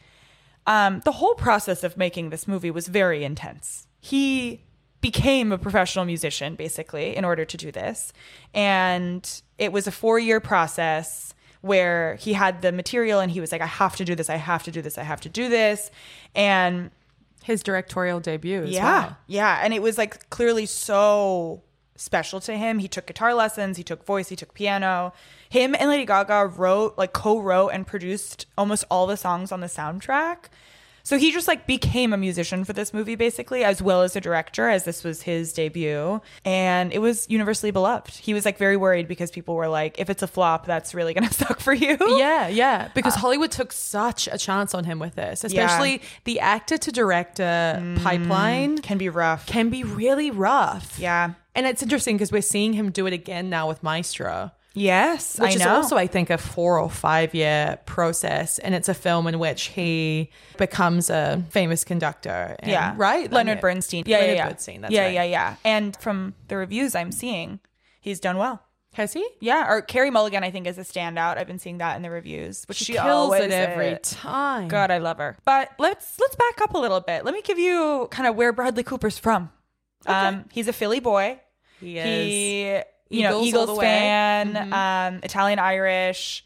[0.68, 3.88] um, the whole process of making this movie was very intense.
[4.02, 4.62] He
[5.02, 8.14] became a professional musician basically in order to do this,
[8.54, 13.52] and it was a four year process where he had the material and he was
[13.52, 15.48] like, I have to do this, I have to do this, I have to do
[15.48, 15.92] this.
[16.36, 16.92] And
[17.44, 18.66] His directorial debut.
[18.68, 18.84] Yeah.
[18.84, 19.18] well.
[19.28, 19.62] Yeah.
[19.64, 21.62] And it was like clearly so
[21.96, 22.80] special to him.
[22.80, 25.14] He took guitar lessons, he took voice, he took piano.
[25.50, 29.60] Him and Lady Gaga wrote, like co wrote and produced almost all the songs on
[29.60, 30.46] the soundtrack.
[31.04, 34.22] So he just like became a musician for this movie basically, as well as a
[34.22, 36.22] director, as this was his debut.
[36.46, 38.16] And it was universally beloved.
[38.16, 41.14] He was like very worried because people were like, if it's a flop, that's really
[41.14, 41.98] going to suck for you.
[42.18, 42.90] Yeah, yeah.
[42.94, 46.92] Because uh, Hollywood took such a chance on him with this, especially the actor to
[46.92, 49.46] director mm, pipeline Can be rough.
[49.46, 50.98] can be really rough.
[51.00, 51.34] Yeah.
[51.56, 55.38] And it's interesting because we're seeing him do it again now with Maestro, Yes.
[55.40, 55.76] which I is know.
[55.76, 58.58] also, I think, a four or five year process.
[58.60, 62.56] And it's a film in which he becomes a famous conductor.
[62.60, 63.32] and- yeah Right?
[63.32, 65.14] leonard bernstein yeah Leonard yeah yeah Bernstein, that's yeah right.
[65.14, 67.60] yeah yeah and from the reviews i'm seeing
[68.00, 68.62] he's done well
[68.94, 69.28] Has he?
[69.40, 72.10] yeah or carey mulligan i think is a standout i've been seeing that in the
[72.10, 74.10] reviews which She, she, kills always it every is.
[74.12, 74.68] time.
[74.68, 77.60] god i love her but let's let's back up a little bit let me give
[77.60, 79.50] you kind of where bradley cooper's from
[80.06, 81.40] um he's a philly boy
[81.80, 82.06] He is.
[82.06, 82.82] he
[83.12, 83.86] you know Eagles eagles way.
[83.86, 84.72] Mm-hmm.
[84.72, 86.46] fan um italian irish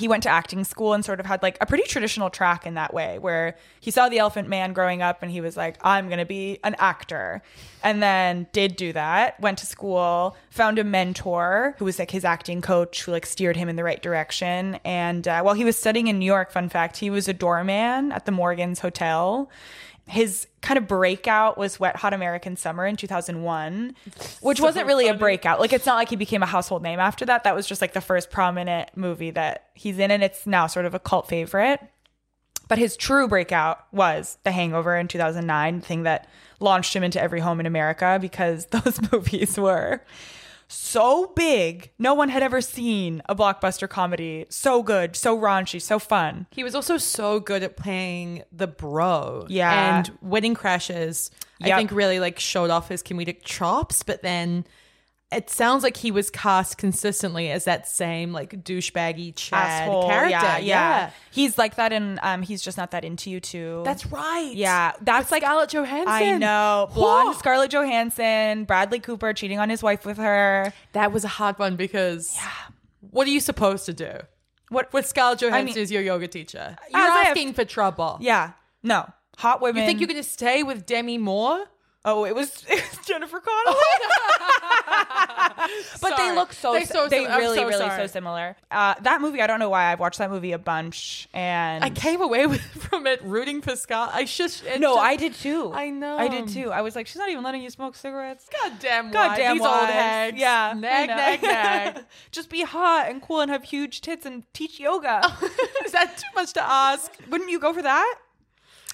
[0.00, 2.74] he went to acting school and sort of had like a pretty traditional track in
[2.74, 6.08] that way where he saw the elephant man growing up and he was like i'm
[6.08, 7.42] going to be an actor
[7.84, 12.24] and then did do that went to school found a mentor who was like his
[12.24, 15.76] acting coach who like steered him in the right direction and uh, while he was
[15.76, 19.50] studying in new york fun fact he was a doorman at the morgan's hotel
[20.10, 23.94] his kind of breakout was Wet Hot American Summer in 2001,
[24.40, 25.60] which So wasn't really a breakout.
[25.60, 27.44] Like, it's not like he became a household name after that.
[27.44, 30.84] That was just like the first prominent movie that he's in, and it's now sort
[30.84, 31.80] of a cult favorite.
[32.66, 37.20] But his true breakout was The Hangover in 2009, the thing that launched him into
[37.20, 40.02] every home in America because those movies were
[40.70, 41.90] so big.
[41.98, 46.46] No one had ever seen a blockbuster comedy so good, so raunchy, so fun.
[46.50, 49.46] He was also so good at playing the bro.
[49.48, 49.98] Yeah.
[49.98, 51.30] And Wedding Crashers,
[51.60, 54.64] I think, really like showed off his comedic chops, but then
[55.32, 60.08] it sounds like he was cast consistently as that same like douchebaggy Chad Asshole.
[60.08, 60.30] character.
[60.30, 63.82] Yeah, yeah, He's like that in um he's just not that into you too.
[63.84, 64.50] That's right.
[64.54, 66.08] Yeah, that's like Scarlett Johansson.
[66.12, 66.88] I know.
[66.94, 70.72] Blonde Scarlett Johansson, Bradley Cooper cheating on his wife with her.
[70.92, 72.36] That was a hard one because
[73.10, 74.12] what are you supposed to do?
[74.68, 76.76] What With Scarlett Johansson mean- as your yoga teacher.
[76.90, 78.18] You're As I have- asking for trouble.
[78.20, 78.52] Yeah.
[78.84, 79.10] No.
[79.38, 79.82] Hot women.
[79.82, 81.64] You think you're going to stay with Demi Moore?
[82.02, 83.76] Oh, it was, it was Jennifer Connelly.
[86.00, 86.72] but they look so.
[86.72, 88.02] They so they really, so really sorry.
[88.02, 88.56] so similar.
[88.70, 91.90] Uh, that movie, I don't know why I've watched that movie a bunch, and I
[91.90, 94.12] came away with, from it rooting for Scott.
[94.14, 95.72] I just no, just- I did too.
[95.74, 96.16] I know.
[96.16, 96.70] I did too.
[96.72, 98.48] I was like, she's not even letting you smoke cigarettes.
[98.50, 99.92] Goddamn, Goddamn These old wives.
[99.92, 100.40] hags.
[100.40, 102.04] Yeah, nag, nag, nag.
[102.30, 105.20] Just be hot and cool and have huge tits and teach yoga.
[105.84, 107.12] Is that too much to ask?
[107.28, 108.14] Wouldn't you go for that?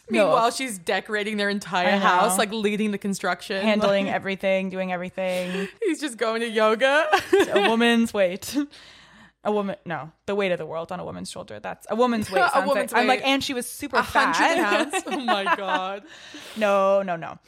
[0.10, 1.98] Meanwhile, she's decorating their entire I know.
[1.98, 5.68] house, like leading the construction, handling Like, everything, doing everything.
[5.82, 7.06] he's just going to yoga.
[7.52, 8.56] a woman's weight.
[9.44, 11.60] A woman, no, the weight of the world on a woman's shoulder.
[11.60, 12.42] That's a woman's weight.
[12.54, 14.34] A woman's like, I'm like, and she was super fat.
[14.34, 15.04] pounds.
[15.06, 16.02] Oh my god.
[16.56, 17.38] no, no, no.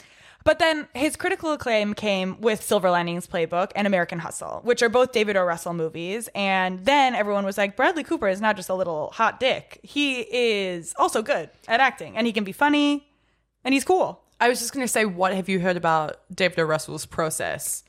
[0.48, 4.88] But then his critical acclaim came with Silver Linings Playbook and American Hustle, which are
[4.88, 5.44] both David O.
[5.44, 6.30] Russell movies.
[6.34, 9.78] And then everyone was like, Bradley Cooper is not just a little hot dick.
[9.82, 13.06] He is also good at acting and he can be funny
[13.62, 14.22] and he's cool.
[14.40, 16.64] I was just going to say, what have you heard about David O.
[16.64, 17.84] Russell's process?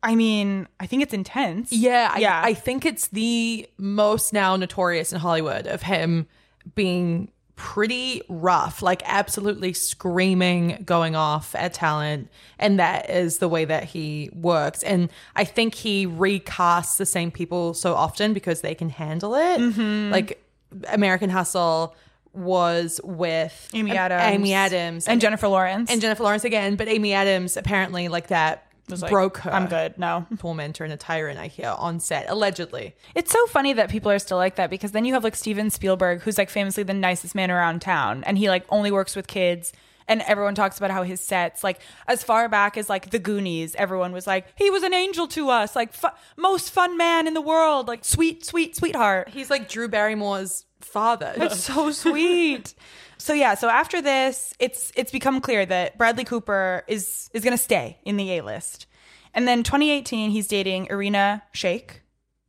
[0.00, 1.72] I mean, I think it's intense.
[1.72, 2.40] Yeah, I, Yeah.
[2.40, 6.28] I think it's the most now notorious in Hollywood of him
[6.76, 12.30] being pretty rough, like absolutely screaming, going off at talent.
[12.58, 14.82] And that is the way that he works.
[14.82, 19.60] And I think he recasts the same people so often because they can handle it.
[19.60, 20.10] Mm-hmm.
[20.10, 20.42] Like
[20.88, 21.94] American Hustle
[22.32, 24.22] was with Amy Adams.
[24.34, 25.90] Amy Adams And Jennifer Lawrence.
[25.90, 29.52] and Jennifer Lawrence again, but Amy Adams apparently like that was like, broke her.
[29.52, 29.98] I'm good.
[29.98, 30.26] No.
[30.38, 32.94] Tormentor and a tyrant, I hear, on set, allegedly.
[33.14, 35.70] It's so funny that people are still like that because then you have like Steven
[35.70, 39.26] Spielberg, who's like famously the nicest man around town, and he like only works with
[39.26, 39.72] kids.
[40.08, 43.76] And everyone talks about how his sets, like as far back as like the Goonies,
[43.76, 47.34] everyone was like, he was an angel to us, like fu- most fun man in
[47.34, 49.28] the world, like sweet, sweet, sweetheart.
[49.28, 51.32] He's like Drew Barrymore's father.
[51.36, 52.74] It's so sweet.
[53.20, 57.56] So yeah, so after this, it's it's become clear that Bradley Cooper is is going
[57.56, 58.86] to stay in the A list.
[59.34, 62.00] And then 2018, he's dating Irina Shayk,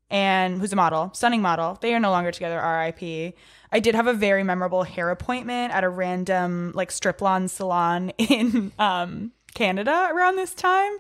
[0.10, 1.78] and who's a model, stunning model.
[1.82, 2.60] They are no longer together.
[2.60, 3.34] R.I.P.
[3.74, 8.10] I did have a very memorable hair appointment at a random like strip lawn salon
[8.18, 10.94] in um, Canada around this time.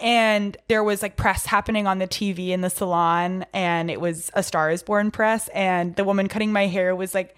[0.00, 4.32] And there was like press happening on the TV in the salon, and it was
[4.34, 5.46] a Star is Born press.
[5.54, 7.36] And the woman cutting my hair was like,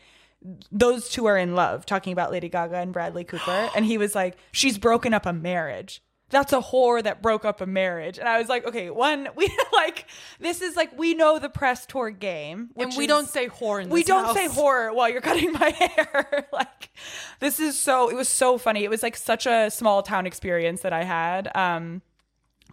[0.71, 3.71] those two are in love, talking about Lady Gaga and Bradley Cooper.
[3.75, 6.03] and he was like, she's broken up a marriage.
[6.29, 8.19] That's a whore that broke up a marriage.
[8.19, 10.07] And I was like, okay, one, we like,
[10.41, 12.71] this is like, we know the press tour game.
[12.77, 14.35] and we is- don't say whore in we don't house.
[14.35, 16.49] say horror while you're cutting my hair.
[16.53, 16.91] like
[17.39, 18.83] this is so it was so funny.
[18.83, 21.49] It was like such a small town experience that I had.
[21.57, 22.03] Um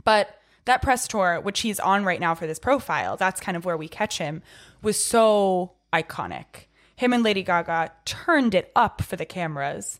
[0.03, 3.65] but that press tour, which he's on right now for this profile, that's kind of
[3.65, 4.41] where we catch him,
[4.81, 6.65] was so iconic.
[6.95, 9.99] Him and Lady Gaga turned it up for the cameras.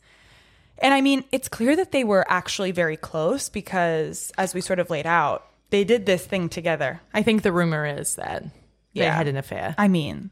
[0.79, 4.79] And I mean, it's clear that they were actually very close because, as we sort
[4.79, 7.01] of laid out, they did this thing together.
[7.13, 9.15] I think the rumor is that they Yeah.
[9.15, 9.75] had an affair.
[9.77, 10.29] I mean,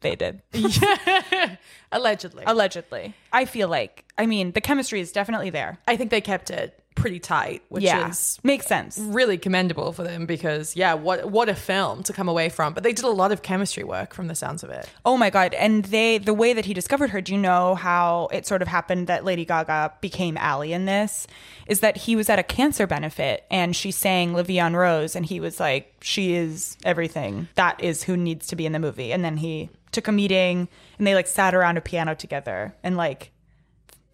[0.00, 0.42] they did.
[1.92, 2.44] Allegedly.
[2.46, 3.14] Allegedly.
[3.32, 5.78] I feel like, I mean, the chemistry is definitely there.
[5.88, 8.08] I think they kept it pretty tight, which yeah.
[8.08, 8.98] is Makes sense.
[8.98, 12.74] really commendable for them because yeah, what what a film to come away from.
[12.74, 14.88] But they did a lot of chemistry work from the sounds of it.
[15.04, 15.54] Oh my God.
[15.54, 18.68] And they, the way that he discovered her, do you know how it sort of
[18.68, 21.26] happened that Lady Gaga became Allie in this?
[21.66, 25.24] Is that he was at a cancer benefit and she sang La Vie Rose and
[25.24, 27.48] he was like, she is everything.
[27.54, 29.12] That is who needs to be in the movie.
[29.12, 32.96] And then he took a meeting and they like sat around a piano together and
[32.96, 33.30] like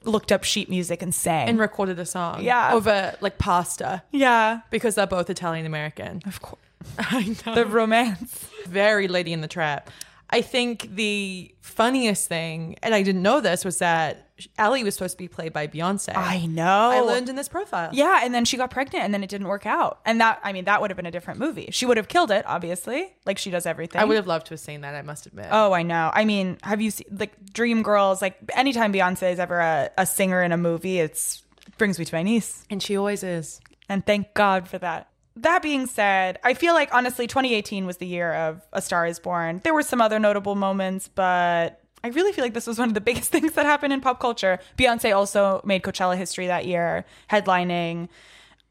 [0.07, 1.49] looked up sheet music and sang.
[1.49, 2.43] And recorded a song.
[2.43, 2.73] Yeah.
[2.75, 4.03] Over like pasta.
[4.11, 4.61] yeah.
[4.71, 6.23] Because they're both Italian American.
[6.27, 6.61] Of course.
[6.99, 7.55] I know.
[7.55, 8.47] The romance.
[8.67, 9.91] very Lady and the Tramp.
[10.31, 15.13] I think the funniest thing, and I didn't know this, was that Ellie was supposed
[15.13, 16.13] to be played by Beyonce.
[16.17, 16.91] I know.
[16.91, 17.91] I learned in this profile.
[17.93, 20.01] Yeah, and then she got pregnant, and then it didn't work out.
[20.05, 21.69] And that, I mean, that would have been a different movie.
[21.71, 24.01] She would have killed it, obviously, like she does everything.
[24.01, 25.47] I would have loved to have seen that, I must admit.
[25.51, 26.11] Oh, I know.
[26.13, 28.21] I mean, have you seen like Dream Girls?
[28.21, 31.43] Like anytime Beyonce is ever a, a singer in a movie, it's
[31.79, 33.61] brings me to my niece, and she always is.
[33.89, 35.09] and thank God for that.
[35.37, 39.19] That being said, I feel like honestly, 2018 was the year of A Star Is
[39.19, 39.61] Born.
[39.65, 42.95] There were some other notable moments, but I really feel like this was one of
[42.95, 44.59] the biggest things that happened in pop culture.
[44.79, 48.09] Beyonce also made Coachella history that year, headlining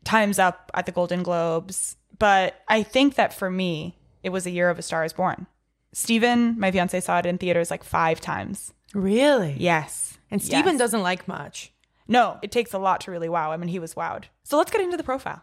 [0.05, 1.97] Time's Up at the Golden Globes.
[2.17, 5.47] But I think that for me, it was a year of A Star Is Born.
[5.91, 8.73] Steven, my fiance, saw it in theaters like five times.
[8.93, 9.55] Really?
[9.59, 10.17] Yes.
[10.31, 10.79] And Steven Yes.
[10.79, 11.71] doesn't like much.
[12.07, 14.25] No, it takes a lot to really wow him, and he was wowed.
[14.43, 15.41] So let's get into the profile.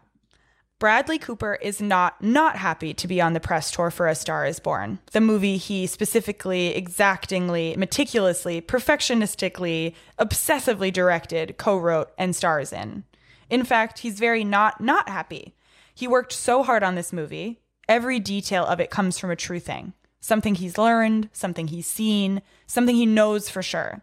[0.81, 4.47] Bradley Cooper is not not happy to be on the press tour for A Star
[4.47, 13.05] Is Born, the movie he specifically, exactingly, meticulously, perfectionistically, obsessively directed, co-wrote, and stars in.
[13.51, 15.55] In fact, he's very not not happy.
[15.95, 17.61] He worked so hard on this movie.
[17.87, 19.93] Every detail of it comes from a true thing.
[20.19, 24.01] Something he's learned, something he's seen, something he knows for sure.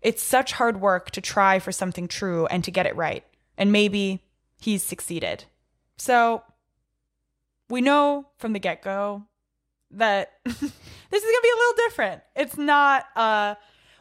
[0.00, 3.24] It's such hard work to try for something true and to get it right.
[3.58, 4.22] And maybe
[4.60, 5.46] he's succeeded.
[6.00, 6.42] So
[7.68, 9.26] we know from the get go
[9.90, 10.72] that this is going
[11.10, 12.22] to be a little different.
[12.34, 13.56] It's not, uh,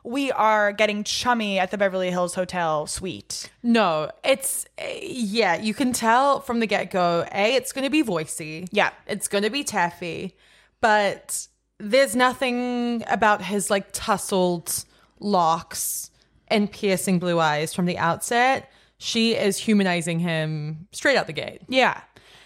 [0.05, 3.51] we are getting chummy at the Beverly Hills Hotel suite.
[3.63, 7.25] No, it's eh, yeah, you can tell from the get go.
[7.33, 8.69] A, it's going to be voicey.
[8.71, 8.91] Yeah.
[9.05, 10.37] it's going to be taffy,
[10.79, 11.47] but
[11.79, 14.85] there's nothing about his like tousled
[15.19, 16.11] locks
[16.47, 21.61] and piercing blue eyes from the outset she is humanizing him straight out the gate.
[21.67, 22.01] Yeah.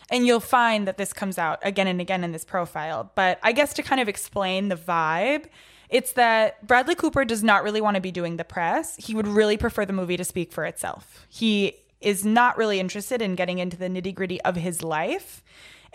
[0.10, 3.12] And you'll find that this comes out again and again in this profile.
[3.16, 5.46] But I guess to kind of explain the vibe,
[5.90, 8.96] it's that Bradley Cooper does not really want to be doing the press.
[8.98, 11.26] He would really prefer the movie to speak for itself.
[11.30, 15.44] He is not really interested in getting into the nitty gritty of his life.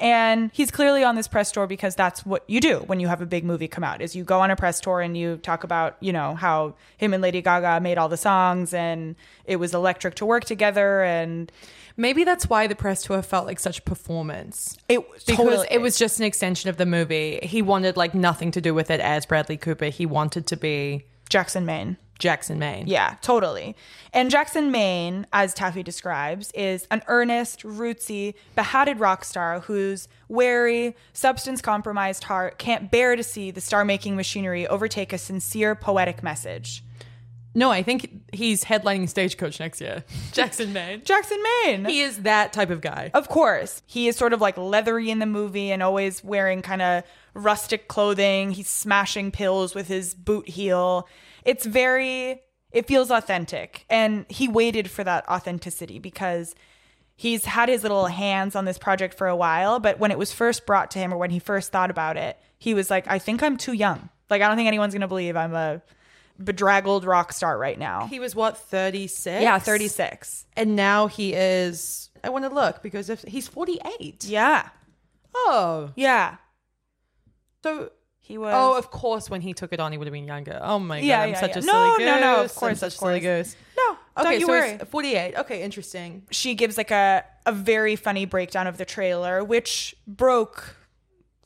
[0.00, 3.20] And he's clearly on this press tour because that's what you do when you have
[3.20, 5.64] a big movie come out is you go on a press tour and you talk
[5.64, 9.74] about, you know, how him and Lady Gaga made all the songs and it was
[9.74, 11.50] electric to work together and
[12.00, 14.78] Maybe that's why the press tour felt like such a performance.
[14.88, 17.40] it Because totally it was just an extension of the movie.
[17.42, 19.86] He wanted like nothing to do with it as Bradley Cooper.
[19.86, 21.96] He wanted to be Jackson Maine.
[22.18, 22.86] Jackson Maine.
[22.86, 23.76] Yeah, totally.
[24.12, 30.96] And Jackson Maine, as Taffy describes, is an earnest, rootsy, behatted rock star whose wary,
[31.12, 36.22] substance compromised heart can't bear to see the star making machinery overtake a sincere, poetic
[36.22, 36.82] message.
[37.54, 40.04] No, I think he's headlining Stagecoach next year.
[40.32, 41.02] Jackson Maine.
[41.04, 41.86] Jackson Maine!
[41.86, 43.10] He is that type of guy.
[43.14, 43.82] Of course.
[43.86, 47.04] He is sort of like leathery in the movie and always wearing kind of
[47.34, 48.52] rustic clothing.
[48.52, 51.08] He's smashing pills with his boot heel.
[51.44, 53.84] It's very, it feels authentic.
[53.88, 56.54] And he waited for that authenticity because
[57.16, 59.80] he's had his little hands on this project for a while.
[59.80, 62.38] But when it was first brought to him or when he first thought about it,
[62.58, 64.08] he was like, I think I'm too young.
[64.30, 65.82] Like, I don't think anyone's going to believe I'm a
[66.38, 68.06] bedraggled rock star right now.
[68.06, 69.42] He was what, 36?
[69.42, 70.46] yeah, 36.
[70.56, 74.24] And now he is, I want to look because if he's 48.
[74.24, 74.68] Yeah.
[75.34, 75.90] Oh.
[75.96, 76.36] Yeah.
[77.62, 77.90] So,
[78.28, 78.52] He was.
[78.54, 80.60] oh, of course, when he took it on, he would have been younger.
[80.62, 81.06] Oh my God.
[81.06, 81.62] Yeah, I'm yeah, such yeah.
[81.62, 82.06] a No, silly goose.
[82.06, 83.56] no, no, no, of I'm course, such of a silly goose.
[83.76, 84.72] no, Okay, don't you so worry.
[84.72, 85.34] he's 48.
[85.38, 86.22] Okay, interesting.
[86.30, 90.76] she gives like a, a very funny breakdown of the trailer, which broke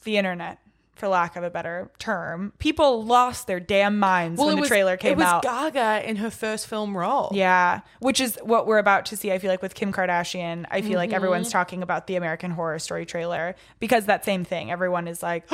[0.05, 0.59] the internet,
[0.97, 2.53] for lack of a better term.
[2.59, 5.45] People lost their damn minds when the was- trailer came out.
[5.45, 5.73] it was out.
[5.75, 7.31] Gaga in her first film role.
[7.33, 9.31] yeah, which is what we're about to see.
[9.33, 11.17] I feel like with Kim Kardashian, I feel like Mm-hmm.
[11.17, 14.71] everyone's talking about the American Horror Story trailer because that same thing.
[14.73, 15.45] Everyone is like,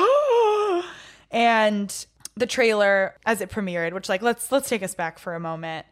[1.31, 5.39] and the trailer as it premiered, which like let's let's take us back for a
[5.39, 5.85] moment.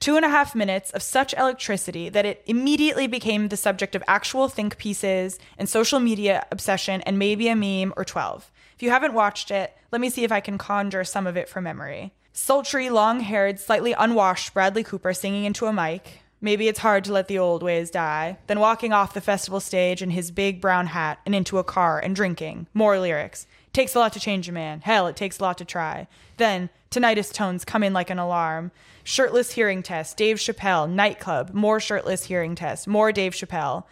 [0.00, 4.04] Two and a half minutes of such electricity that it immediately became the subject of
[4.06, 8.52] actual think pieces and social media obsession and maybe a meme or 12.
[8.76, 11.48] If you haven't watched it, let me see if I can conjure some of it
[11.48, 12.12] from memory.
[12.32, 16.20] Sultry, long haired, slightly unwashed Bradley Cooper singing into a mic.
[16.40, 18.38] Maybe it's hard to let the old ways die.
[18.46, 21.98] Then walking off the festival stage in his big brown hat and into a car
[21.98, 22.68] and drinking.
[22.72, 23.48] More lyrics.
[23.72, 24.80] Takes a lot to change a man.
[24.80, 26.08] Hell, it takes a lot to try.
[26.36, 28.70] Then, tinnitus tones come in like an alarm.
[29.04, 30.16] Shirtless hearing test.
[30.16, 30.90] Dave Chappelle.
[30.90, 31.52] Nightclub.
[31.54, 32.86] More shirtless hearing test.
[32.86, 33.84] More Dave Chappelle.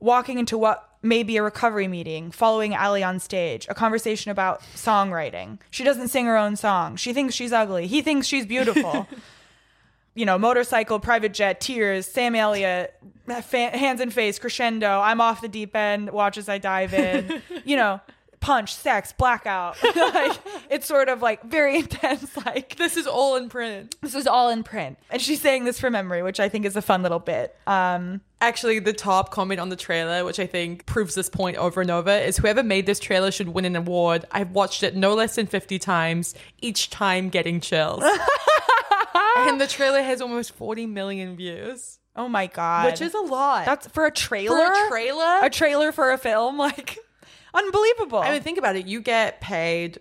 [0.00, 4.60] Walking into what may be a recovery meeting, following Ally on stage, a conversation about
[4.74, 5.58] songwriting.
[5.70, 6.96] She doesn't sing her own song.
[6.96, 7.86] She thinks she's ugly.
[7.86, 9.06] He thinks she's beautiful.
[10.14, 12.94] you know, motorcycle, private jet, tears, Sam Elliott,
[13.26, 15.00] fa- hands and face, crescendo.
[15.00, 16.10] I'm off the deep end.
[16.10, 17.42] Watch as I dive in.
[17.64, 18.00] you know,
[18.46, 19.76] punch, sex, blackout.
[19.96, 20.38] like
[20.70, 22.36] it's sort of like very intense.
[22.36, 23.96] Like This is all in print.
[24.00, 26.76] this is all in print, and she's saying this from memory, which I think is
[26.76, 27.56] a fun little bit.
[27.66, 31.80] Um, Actually, the top comment on the trailer, which I think proves this point over
[31.80, 34.26] and over, is whoever made this trailer should win an award.
[34.30, 38.04] I've watched it no less than 50 times, each time getting chills.
[39.38, 43.64] and the trailer has almost 40 million views, oh my god, which is a lot.
[43.64, 44.56] that's for a trailer.
[44.56, 45.38] for a trailer.
[45.42, 46.98] a trailer for a film, like
[47.56, 48.18] unbelievable.
[48.18, 48.86] I mean, think about it.
[48.86, 49.98] You get paid.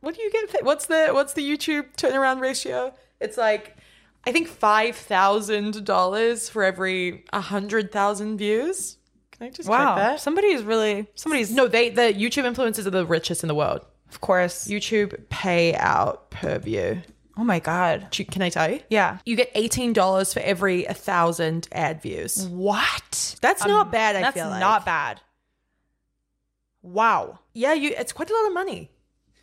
[0.00, 0.64] What do you get paid?
[0.64, 2.94] What's the what's the YouTube turnaround ratio?
[3.20, 3.76] It's like
[4.26, 8.98] I think five thousand dollars for every hundred thousand views.
[9.32, 10.20] Can I just wow, that?
[10.20, 13.84] somebody is really somebody's No, they the YouTube influencers are the richest in the world.
[14.08, 14.66] of course.
[14.66, 17.02] YouTube pay out per view.
[17.36, 18.80] oh my god, Can I tell you?
[18.88, 19.18] yeah.
[19.26, 22.46] You get eighteen dollars for every a thousand ad views.
[22.48, 23.36] What?
[23.42, 24.16] That's not um, bad.
[24.16, 24.60] I That's feel like.
[24.60, 25.20] not bad.
[26.86, 27.40] Wow.
[27.52, 27.92] Yeah, you.
[27.96, 28.90] It's quite a lot of money.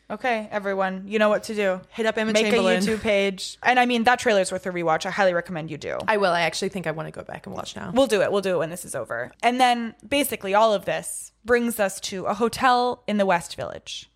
[0.09, 1.81] Okay, everyone, you know what to do.
[1.89, 2.77] Hit up Emma Make Chamberlain.
[2.77, 5.05] a YouTube page, and I mean that trailer's worth a rewatch.
[5.05, 5.97] I highly recommend you do.
[6.07, 6.31] I will.
[6.31, 7.91] I actually think I want to go back and watch now.
[7.93, 8.31] We'll do it.
[8.31, 9.31] We'll do it when this is over.
[9.41, 14.09] And then basically all of this brings us to a hotel in the West Village.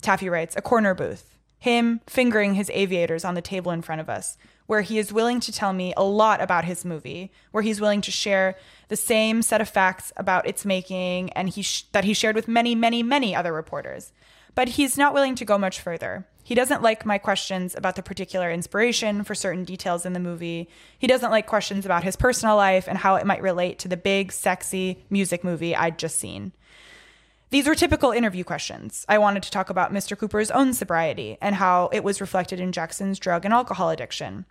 [0.00, 1.36] Taffy writes, a corner booth.
[1.58, 4.38] Him fingering his aviators on the table in front of us,
[4.68, 8.02] where he is willing to tell me a lot about his movie, where he's willing
[8.02, 8.54] to share
[8.88, 12.46] the same set of facts about its making and he sh- that he shared with
[12.46, 14.12] many, many, many other reporters.
[14.54, 16.26] But he's not willing to go much further.
[16.44, 20.68] He doesn't like my questions about the particular inspiration for certain details in the movie.
[20.98, 23.96] He doesn't like questions about his personal life and how it might relate to the
[23.96, 26.52] big, sexy music movie I'd just seen.
[27.48, 29.06] These were typical interview questions.
[29.08, 30.16] I wanted to talk about Mr.
[30.16, 34.44] Cooper's own sobriety and how it was reflected in Jackson's drug and alcohol addiction.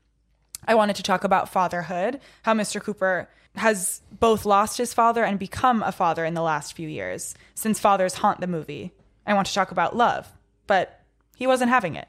[0.66, 2.82] I wanted to talk about fatherhood, how Mr.
[2.82, 7.36] Cooper has both lost his father and become a father in the last few years,
[7.56, 8.92] since fathers haunt the movie.
[9.26, 10.28] I want to talk about love,
[10.68, 11.02] but
[11.36, 12.08] he wasn't having it.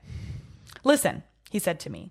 [0.84, 2.10] Listen, he said to me.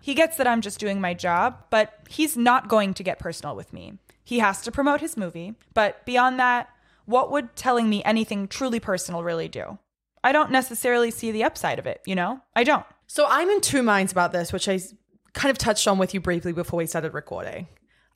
[0.00, 3.56] He gets that I'm just doing my job, but he's not going to get personal
[3.56, 3.98] with me.
[4.22, 6.68] He has to promote his movie, but beyond that,
[7.06, 9.78] what would telling me anything truly personal really do?
[10.22, 12.40] I don't necessarily see the upside of it, you know?
[12.54, 12.84] I don't.
[13.06, 14.78] So I'm in two minds about this, which I
[15.32, 17.68] kind of touched on with you briefly before we started recording.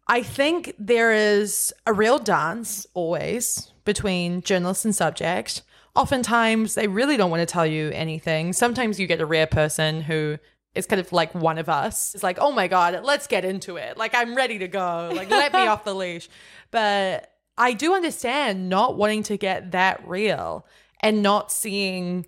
[0.09, 5.63] I think there is a real dance always between journalist and subject.
[5.95, 8.53] Oftentimes, they really don't want to tell you anything.
[8.53, 10.39] Sometimes you get a rare person who
[10.75, 12.15] is kind of like one of us.
[12.15, 13.97] It's like, oh my God, let's get into it.
[13.97, 15.13] Like, I'm ready to go.
[15.15, 16.29] Like, let me off the leash.
[16.71, 20.67] But I do understand not wanting to get that real
[21.01, 22.27] and not seeing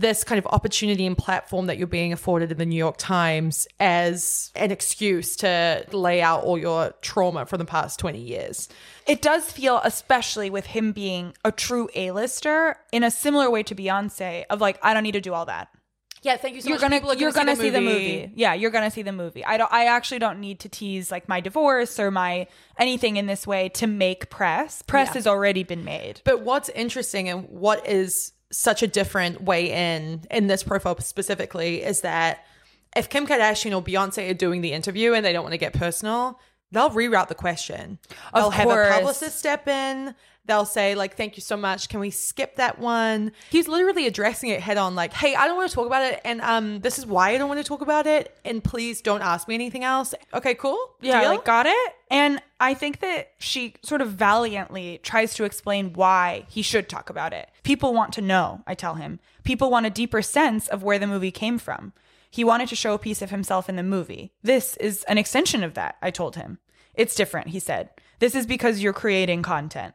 [0.00, 3.66] this kind of opportunity and platform that you're being afforded in the New York Times
[3.80, 8.68] as an excuse to lay out all your trauma from the past 20 years.
[9.06, 13.74] It does feel, especially with him being a true A-lister, in a similar way to
[13.74, 15.68] Beyonce, of like, I don't need to do all that.
[16.22, 17.02] Yeah, thank you so you're much.
[17.02, 18.32] gonna you're gonna see, the, movie.
[18.34, 19.44] Yeah, you're gonna see the movie.
[19.44, 19.70] I don't.
[19.70, 22.46] I actually don't need to tease like my divorce or my
[22.78, 24.80] anything in this way to make press.
[24.80, 25.12] Press Yeah.
[25.14, 26.22] has already been made.
[26.24, 31.82] But what's interesting and what is such a different way in in this profile specifically
[31.82, 32.44] is that
[32.96, 35.72] if Kim Kardashian or Beyonce are doing the interview and they don't want to get
[35.72, 36.38] personal,
[36.70, 37.98] they'll reroute the question.
[38.32, 40.14] Of they'll have a publicist step in.
[40.46, 41.88] They'll say like, "Thank you so much.
[41.88, 45.56] Can we skip that one?" He's literally addressing it head on, like, "Hey, I don't
[45.56, 47.80] want to talk about it, and um, this is why I don't want to talk
[47.80, 50.78] about it, and please don't ask me anything else." Okay, cool.
[51.00, 51.30] Yeah, Deal?
[51.30, 51.94] like got it.
[52.10, 57.10] And I think that she sort of valiantly tries to explain why he should talk
[57.10, 57.50] about it.
[57.62, 59.20] People want to know, I tell him.
[59.42, 61.92] People want a deeper sense of where the movie came from.
[62.30, 64.32] He wanted to show a piece of himself in the movie.
[64.42, 66.58] This is an extension of that, I told him.
[66.94, 67.90] It's different, he said.
[68.18, 69.94] This is because you're creating content.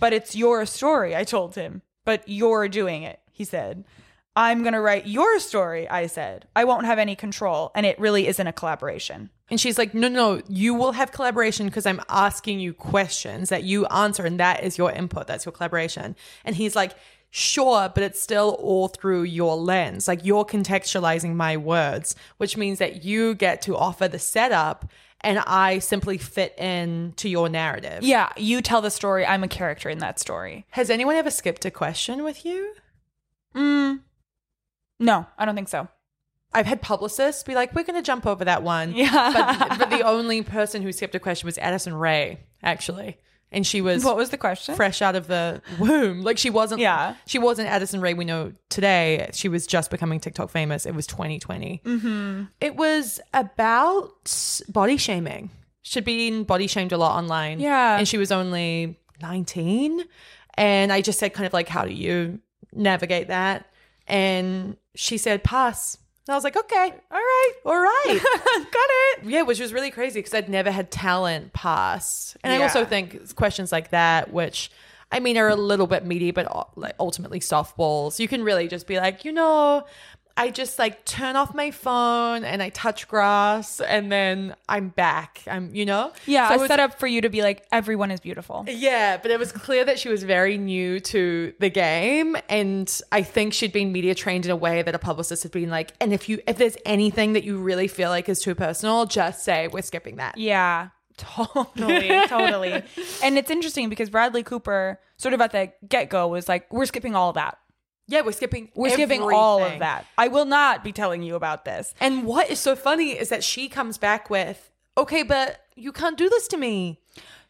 [0.00, 1.82] But it's your story, I told him.
[2.04, 3.84] But you're doing it, he said.
[4.36, 6.46] I'm going to write your story, I said.
[6.56, 9.30] I won't have any control, and it really isn't a collaboration.
[9.48, 13.62] And she's like, no, no, you will have collaboration because I'm asking you questions that
[13.62, 15.28] you answer, and that is your input.
[15.28, 16.16] That's your collaboration.
[16.44, 16.94] And he's like,
[17.30, 20.08] sure, but it's still all through your lens.
[20.08, 24.90] Like you're contextualizing my words, which means that you get to offer the setup
[25.24, 28.02] and I simply fit in to your narrative.
[28.02, 29.26] Yeah, you tell the story.
[29.26, 30.66] I'm a character in that story.
[30.70, 32.74] Has anyone ever skipped a question with you?
[33.56, 34.00] Mm.
[35.00, 35.88] No, I don't think so.
[36.52, 38.92] I've had publicists be like, we're going to jump over that one.
[38.96, 39.56] Yeah.
[39.58, 43.18] But, but the only person who skipped a question was Addison Rae, actually.
[43.54, 44.74] And she was What was the question?
[44.74, 46.22] fresh out of the womb.
[46.22, 47.14] Like she wasn't Yeah.
[47.26, 49.30] she wasn't Addison Rae we know today.
[49.32, 50.84] She was just becoming TikTok famous.
[50.86, 51.80] It was 2020.
[51.84, 52.42] Mm-hmm.
[52.60, 55.50] It was about body shaming.
[55.82, 57.60] She'd been body shamed a lot online.
[57.60, 57.96] Yeah.
[57.98, 60.02] And she was only 19.
[60.56, 62.40] And I just said kind of like, how do you
[62.72, 63.66] navigate that?
[64.06, 65.96] And she said, pass.
[66.26, 68.18] And I was like, okay, all right, all right.
[68.72, 69.24] Got it.
[69.24, 72.34] Yeah, which was really crazy because I'd never had talent pass.
[72.42, 74.70] And I also think questions like that, which
[75.12, 78.18] I mean are a little bit meaty, but uh, like ultimately softballs.
[78.18, 79.84] You can really just be like, you know,
[80.36, 85.42] I just like turn off my phone and I touch grass and then I'm back.
[85.48, 86.12] I'm, you know?
[86.26, 88.64] Yeah, So I it's- set up for you to be like, everyone is beautiful.
[88.68, 93.22] yeah, but it was clear that she was very new to the game, and I
[93.22, 96.12] think she'd been media trained in a way that a publicist had been like, and
[96.12, 99.68] if you if there's anything that you really feel like is too personal, just say
[99.68, 100.36] we're skipping that.
[100.36, 102.82] Yeah, totally, totally.
[103.22, 106.86] And it's interesting because Bradley Cooper, sort of at the get go, was like, we're
[106.86, 107.58] skipping all of that.
[108.06, 108.70] Yeah, we're skipping.
[108.74, 110.06] We're skipping all of that.
[110.18, 111.94] I will not be telling you about this.
[112.00, 116.18] And what is so funny is that she comes back with, "Okay, but you can't
[116.18, 117.00] do this to me.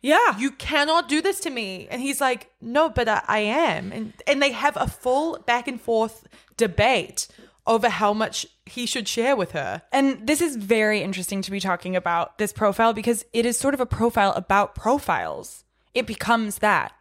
[0.00, 0.38] Yeah.
[0.38, 4.12] You cannot do this to me." And he's like, "No, but I, I am." And
[4.26, 6.26] and they have a full back and forth
[6.56, 7.26] debate
[7.66, 9.82] over how much he should share with her.
[9.90, 13.74] And this is very interesting to be talking about this profile because it is sort
[13.74, 15.64] of a profile about profiles.
[15.94, 16.92] It becomes that.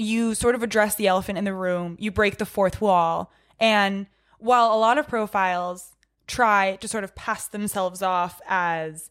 [0.00, 3.32] You sort of address the elephant in the room, you break the fourth wall.
[3.58, 4.06] And
[4.38, 5.94] while a lot of profiles
[6.26, 9.10] try to sort of pass themselves off as,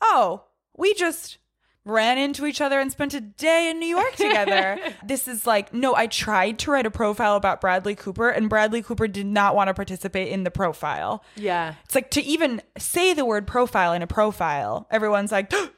[0.00, 0.44] oh,
[0.76, 1.38] we just
[1.84, 4.78] ran into each other and spent a day in New York together.
[5.06, 8.82] this is like, no, I tried to write a profile about Bradley Cooper, and Bradley
[8.82, 11.22] Cooper did not want to participate in the profile.
[11.36, 11.74] Yeah.
[11.84, 15.70] It's like to even say the word profile in a profile, everyone's like, oh,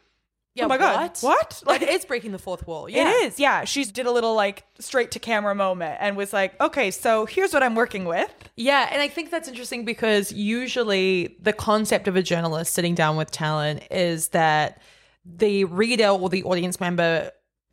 [0.57, 1.21] Oh yeah, oh my god, what?
[1.21, 1.63] what?
[1.67, 2.89] Like it is breaking the fourth wall.
[2.89, 3.09] Yeah.
[3.09, 3.65] It is, yeah.
[3.65, 7.53] She did a little like straight to camera moment and was like, okay, so here's
[7.53, 8.33] what I'm working with.
[8.57, 13.17] Yeah, and I think that's interesting because usually the concept of a journalist sitting down
[13.17, 14.81] with talent is that
[15.25, 17.33] the reader or the audience member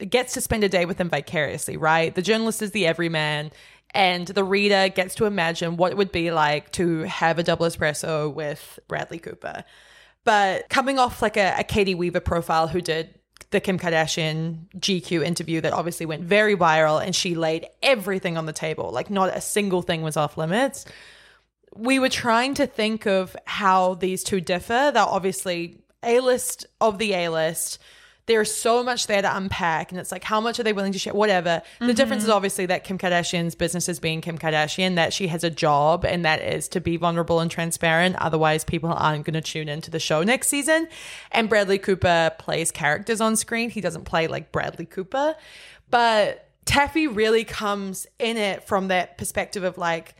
[0.10, 2.14] gets to spend a day with them vicariously, right?
[2.14, 3.52] The journalist is the everyman,
[3.92, 7.66] and the reader gets to imagine what it would be like to have a double
[7.68, 9.64] espresso with Bradley Cooper.
[10.24, 13.14] But coming off like a, a Katie Weaver profile who did
[13.52, 18.46] the Kim Kardashian GQ interview that obviously went very viral and she laid everything on
[18.46, 20.86] the table, like not a single thing was off limits.
[21.76, 24.92] We were trying to think of how these two differ.
[24.94, 27.80] They're obviously A list of the A list.
[28.26, 31.00] There's so much there to unpack, and it's like, how much are they willing to
[31.00, 31.14] share?
[31.14, 31.62] Whatever.
[31.80, 31.94] The mm-hmm.
[31.96, 35.50] difference is obviously that Kim Kardashian's business is being Kim Kardashian, that she has a
[35.50, 38.16] job, and that is to be vulnerable and transparent.
[38.18, 40.88] Otherwise, people aren't going to tune into the show next season.
[41.34, 43.70] And Bradley Cooper plays characters on screen.
[43.70, 45.36] He doesn't play like Bradley Cooper.
[45.90, 50.16] But Taffy really comes in it from that perspective of like,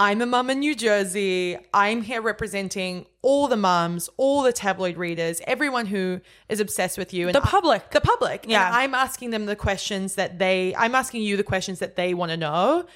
[0.00, 1.58] I'm a mum in New Jersey.
[1.74, 7.12] I'm here representing all the mums, all the tabloid readers, everyone who is obsessed with
[7.12, 7.26] you.
[7.26, 7.82] And The public.
[7.82, 8.44] I- the public.
[8.44, 8.70] And Yeah.
[8.72, 12.30] I'm asking them the questions that they, I'm asking you the questions that they want
[12.30, 12.86] to know.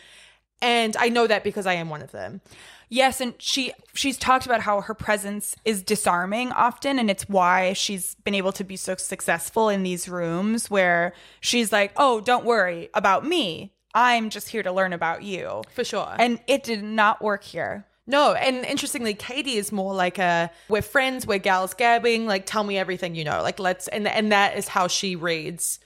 [0.60, 2.40] And I know that because I am one of them.
[2.88, 7.72] Yes, and she she's talked about how her presence is disarming often and it's why
[7.72, 12.44] she's been able to be so successful in these rooms where she's like, "Oh, don't
[12.44, 13.72] worry about me.
[13.94, 16.14] I'm just here to learn about you." For sure.
[16.18, 17.86] And it did not work here.
[18.06, 22.64] No, and interestingly, Katie is more like a we're friends, we're gals gabbing, like tell
[22.64, 23.42] me everything you know.
[23.42, 25.78] Like let's and and that is how she reads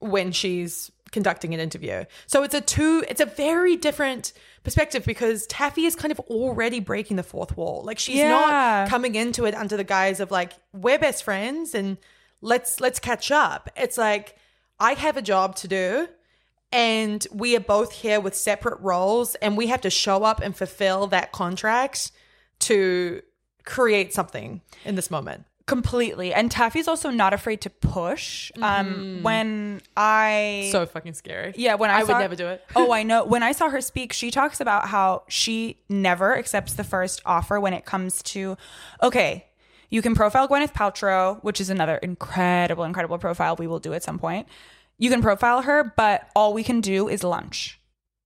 [0.00, 2.04] when she's conducting an interview.
[2.26, 4.32] So it's a two it's a very different
[4.64, 7.82] perspective because Taffy is kind of already breaking the fourth wall.
[7.84, 8.28] Like she's Yeah.
[8.30, 11.96] not coming into it under the guise of like we're best friends and
[12.40, 13.70] let's let's catch up.
[13.76, 14.36] It's like
[14.80, 16.08] I have a job to do
[16.72, 20.56] and we are both here with separate roles and we have to show up and
[20.56, 22.10] fulfill that contract
[22.60, 23.22] to
[23.64, 25.44] create something in this moment.
[25.66, 26.34] Completely.
[26.34, 28.50] And Taffy's also not afraid to push.
[28.60, 31.52] Um when I So fucking scary.
[31.56, 32.64] Yeah, when I, I would never do it.
[32.76, 33.24] oh, I know.
[33.24, 37.60] When I saw her speak, she talks about how she never accepts the first offer
[37.60, 38.56] when it comes to,
[39.02, 39.46] okay,
[39.88, 44.02] you can profile Gwyneth Paltrow, which is another incredible, incredible profile we will do at
[44.02, 44.48] some point.
[45.02, 47.80] You can profile her, but all we can do is lunch.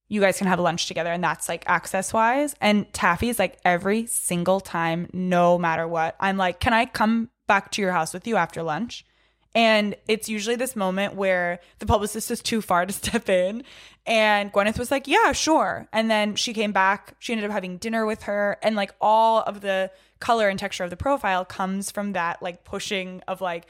[0.08, 2.54] You guys can have lunch together, and that's like access wise.
[2.60, 7.70] And Taffy's like every single time, no matter what, I'm like, can I come back
[7.70, 9.06] to your house with you after lunch?
[9.54, 13.64] And it's usually this moment where the publicist is too far to step in.
[14.04, 15.88] And Gwyneth was like, yeah, sure.
[15.94, 17.14] And then she came back.
[17.20, 18.58] She ended up having dinner with her.
[18.62, 22.64] And like all of the color and texture of the profile comes from that like
[22.64, 23.66] pushing of like,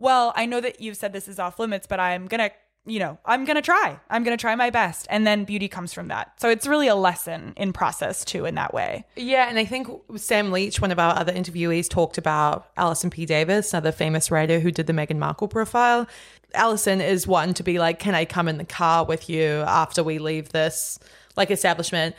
[0.00, 2.50] well, I know that you've said this is off limits, but I'm going to,
[2.86, 4.00] you know, I'm going to try.
[4.08, 5.06] I'm going to try my best.
[5.10, 6.32] And then beauty comes from that.
[6.40, 9.04] So it's really a lesson in process too, in that way.
[9.16, 13.26] Yeah, and I think Sam Leach, one of our other interviewees, talked about Allison P.
[13.26, 16.08] Davis, another famous writer who did the Meghan Markle profile.
[16.54, 20.02] Allison is one to be like, Can I come in the car with you after
[20.02, 20.98] we leave this
[21.36, 22.16] like establishment?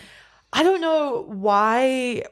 [0.53, 2.23] I don't know why.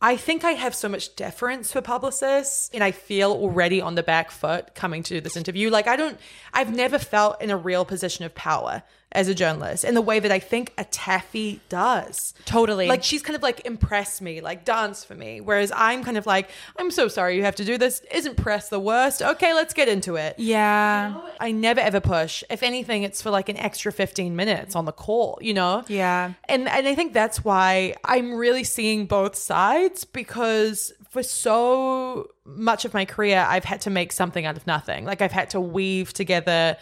[0.00, 4.04] I think I have so much deference for publicists and I feel already on the
[4.04, 5.70] back foot coming to this interview.
[5.70, 6.18] Like, I don't,
[6.52, 10.20] I've never felt in a real position of power as a journalist in the way
[10.20, 12.34] that I think a Taffy does.
[12.44, 12.88] Totally.
[12.88, 15.40] Like, she's kind of like impress me, like dance for me.
[15.40, 18.02] Whereas I'm kind of like, I'm so sorry you have to do this.
[18.12, 19.22] Isn't press the worst?
[19.22, 20.34] Okay, let's get into it.
[20.38, 21.18] Yeah.
[21.40, 22.44] I never ever push.
[22.50, 25.84] If anything, it's for like an extra 15 minutes on the call, you know?
[25.88, 26.34] Yeah.
[26.44, 32.84] And and I think that's why I'm really seeing both sides because for so much
[32.84, 35.04] of my career I've had to make something out of nothing.
[35.04, 36.76] Like I've had to weave together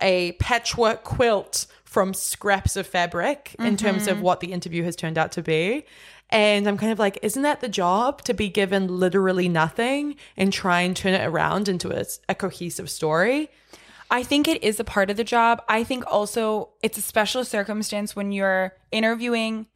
[0.00, 4.24] a patchwork quilt from scraps of fabric in terms of mm-hmm.
[4.24, 5.84] what the interview has turned out to be.
[6.30, 10.52] And I'm kind of like, isn't that the job to be given literally nothing and
[10.52, 13.50] try and turn it around into a, a cohesive story?
[14.10, 15.62] I think it is a part of the job.
[15.68, 19.66] I think also it's a special circumstance when you're interviewing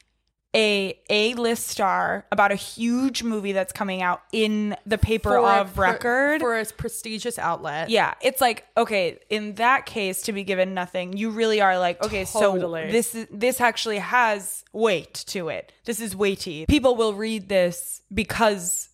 [0.55, 5.74] a A-list star about a huge movie that's coming out in the paper For of
[5.74, 6.40] pre- record.
[6.40, 7.90] for a prestigious outlet.
[7.90, 12.02] yeah, it's like okay, in that case to be given nothing, you really are like
[12.05, 12.86] okay, Totally.
[12.86, 15.72] so this is this actually has weight to it.
[15.84, 16.66] This is weighty.
[16.66, 18.90] People will read this because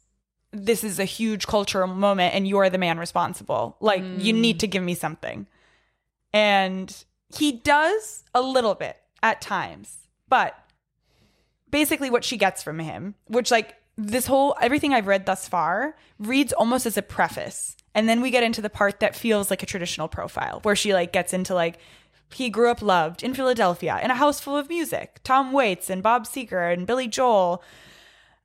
[0.53, 3.77] this is a huge cultural moment and you're the man responsible.
[3.81, 5.47] Like you need to give me something.
[6.33, 7.05] And
[7.37, 9.99] he does a little bit at times,
[10.29, 10.57] but
[11.71, 15.97] basically what she gets from him, which like this whole everything I've read thus far
[16.19, 17.77] reads almost as a preface.
[17.95, 20.95] And then we get into the part that feels like a traditional profile where she
[20.95, 21.79] like gets into like
[22.33, 25.21] he grew up loved in Philadelphia in a house full of music.
[25.25, 27.63] Tom Waits and Bob Seger and Billy Joel.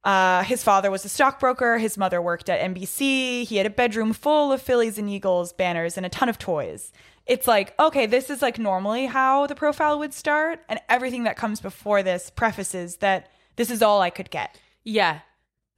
[0.04, 1.78] Uh, his father was a stockbroker.
[1.78, 3.44] His mother worked at NBC.
[3.44, 6.92] He had a bedroom full of Phillies and Eagles banners and a ton of toys.
[7.26, 10.60] It's like, okay, this is like normally how the profile would start.
[10.70, 14.60] And everything that comes before this prefaces that this is all I could get.
[14.84, 15.20] Yeah.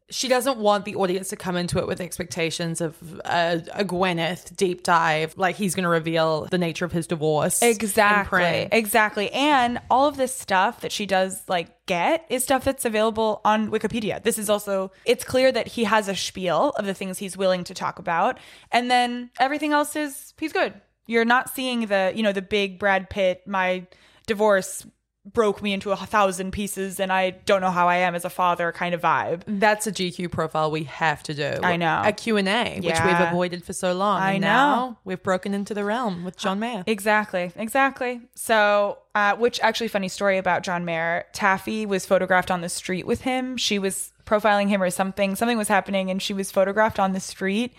[0.09, 2.95] She doesn't want the audience to come into it with expectations of
[3.25, 7.61] a, a Gwyneth deep dive, like he's going to reveal the nature of his divorce.
[7.61, 8.69] Exactly.
[8.71, 9.29] Exactly.
[9.31, 13.69] And all of this stuff that she does like get is stuff that's available on
[13.69, 14.23] Wikipedia.
[14.23, 17.65] This is also it's clear that he has a spiel of the things he's willing
[17.65, 18.39] to talk about.
[18.71, 20.73] And then everything else is he's good.
[21.07, 23.87] You're not seeing the, you know, the big Brad Pitt, my
[24.27, 24.85] divorce
[25.33, 28.29] broke me into a thousand pieces and I don't know how I am as a
[28.29, 29.41] father kind of vibe.
[29.45, 31.59] That's a GQ profile we have to do.
[31.63, 32.01] I know.
[32.03, 34.21] A Q&A, which we've avoided for so long.
[34.21, 34.47] I and know.
[34.47, 36.83] now we've broken into the realm with John Mayer.
[36.87, 38.21] Exactly, exactly.
[38.35, 41.25] So, uh, which actually funny story about John Mayer.
[41.33, 43.57] Taffy was photographed on the street with him.
[43.57, 45.35] She was profiling him or something.
[45.35, 47.73] Something was happening, and she was photographed on the street.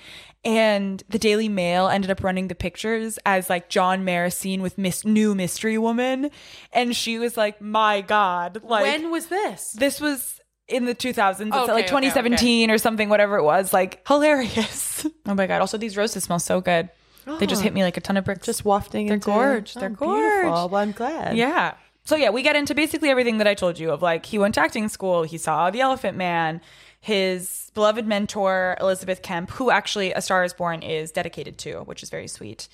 [0.45, 5.05] And the Daily Mail ended up running the pictures as like John seen with Miss
[5.05, 6.31] New Mystery Woman,
[6.73, 9.73] and she was like, "My God!" Like when was this?
[9.73, 13.73] this was in the 2000s it's Okay, like okay, 2017 or something whatever it was
[13.73, 16.91] like hilarious oh my god also these roses smell so good
[17.39, 19.75] they just hit me like a ton of bricks Just wafting They're into- gorge.
[19.77, 20.09] Oh, They're beautiful.
[20.15, 20.71] gorge.
[20.71, 21.39] Well, I'm glad.
[21.39, 21.73] yeah
[22.05, 24.55] so yeah we get into basically everything that i told you of like he went
[24.57, 26.61] to acting school he saw the elephant man
[27.09, 32.03] his beloved mentor elizabeth kemp who actually a star is born is dedicated to which
[32.03, 32.69] is very sweet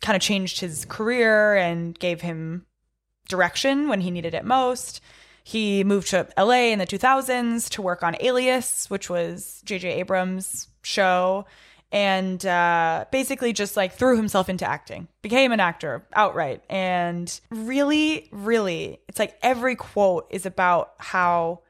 [0.00, 2.66] kind of changed his career and gave him
[3.28, 5.00] direction when he needed it most.
[5.44, 9.92] He moved to LA in the 2000s to work on Alias, which was J.J.
[9.94, 11.46] Abrams' show,
[11.90, 16.62] and uh, basically just like threw himself into acting, became an actor outright.
[16.68, 21.60] And really, really, it's like every quote is about how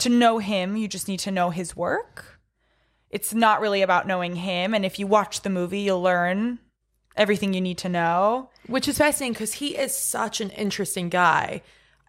[0.00, 2.40] to know him, you just need to know his work.
[3.10, 4.72] It's not really about knowing him.
[4.74, 6.58] And if you watch the movie, you'll learn
[7.16, 8.50] everything you need to know.
[8.66, 11.62] Which is fascinating because he is such an interesting guy.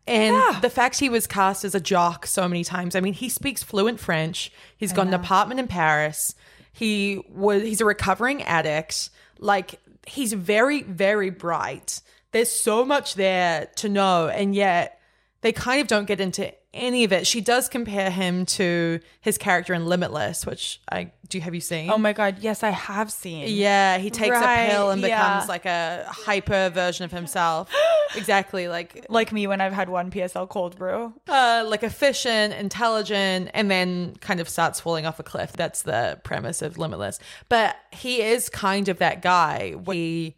[0.08, 0.60] And Yeah.
[0.62, 2.96] the fact he was cast as a jock so many times.
[2.96, 4.52] I mean, he speaks fluent French.
[4.78, 6.36] He's got an apartment in Paris.
[6.72, 9.10] He was he's a recovering addict.
[9.40, 12.02] Like he's very, very bright.
[12.32, 15.00] There's so much there to know, and yet
[15.42, 17.28] they kind of don't get into any of it.
[17.28, 21.90] She does compare him to his character in Limitless, which I do have you seen?
[21.90, 22.38] Oh my God.
[22.40, 23.46] Yes, I have seen.
[23.50, 25.08] Yeah, he takes Right, a pill and yeah.
[25.36, 27.70] becomes like a hyper version of himself.
[28.16, 31.14] exactly, like Like me when I've had one PSL cold brew.
[31.28, 35.52] uh, like efficient, intelligent, and then kind of starts falling off a cliff.
[35.54, 37.20] That's the premise of Limitless.
[37.50, 39.76] But he is kind of that guy.
[39.92, 40.36] He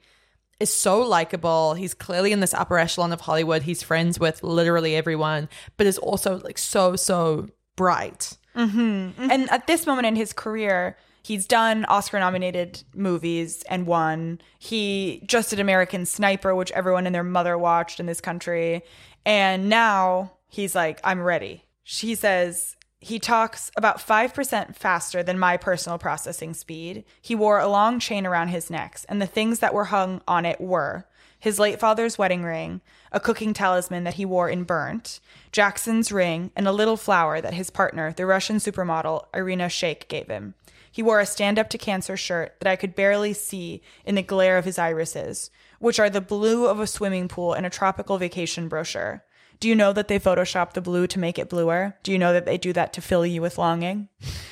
[0.63, 1.75] is so likable.
[1.75, 3.61] He's clearly in this upper echelon of Hollywood.
[3.61, 8.37] He's friends with literally everyone, but is also like so so bright.
[8.55, 9.31] Mm-hmm, mm-hmm.
[9.31, 14.39] And at this moment in his career, he's done Oscar nominated movies and won.
[14.59, 18.83] He just did American Sniper, which everyone and their mother watched in this country.
[19.25, 21.65] And now he's like, I'm ready.
[21.83, 27.03] She says, he talks about 5% faster than my personal processing speed.
[27.21, 30.45] He wore a long chain around his neck, and the things that were hung on
[30.45, 31.05] it were
[31.37, 32.79] his late father's wedding ring,
[33.11, 35.19] a cooking talisman that he wore in burnt,
[35.51, 40.27] Jackson's ring, and a little flower that his partner, the Russian supermodel Irina Shayk, gave
[40.27, 40.53] him.
[40.89, 44.21] He wore a stand up to cancer shirt that I could barely see in the
[44.21, 48.17] glare of his irises, which are the blue of a swimming pool in a tropical
[48.17, 49.25] vacation brochure.
[49.63, 51.95] Do you know that they Photoshop the blue to make it bluer?
[52.03, 54.09] Do you know that they do that to fill you with longing?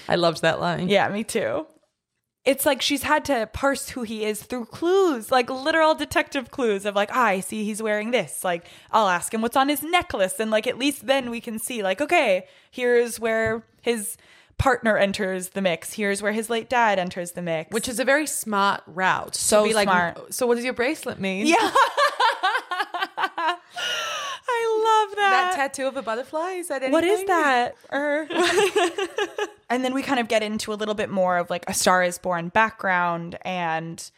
[0.07, 0.87] I loved that line.
[0.87, 1.67] Yeah, me too.
[2.45, 6.85] It's like she's had to parse who he is through clues, like literal detective clues
[6.85, 8.45] of like, ah, I see he's wearing this.
[8.45, 10.39] Like, I'll ask him what's on his necklace.
[10.39, 14.15] And like, at least then we can see, like, okay, here's where his
[14.57, 15.91] partner enters the mix.
[15.91, 17.73] Here's where his late dad enters the mix.
[17.73, 19.35] Which is a very smart route.
[19.35, 20.33] So like, smart.
[20.33, 21.47] So what does your bracelet mean?
[21.47, 21.73] yeah.
[25.11, 26.91] Love That tattoo of a butterfly is that anything?
[26.91, 27.75] What is that?
[27.91, 28.27] Er.
[29.69, 32.03] and then we kind of get into a little bit more of like a Star
[32.03, 33.37] is Born background.
[33.43, 34.09] And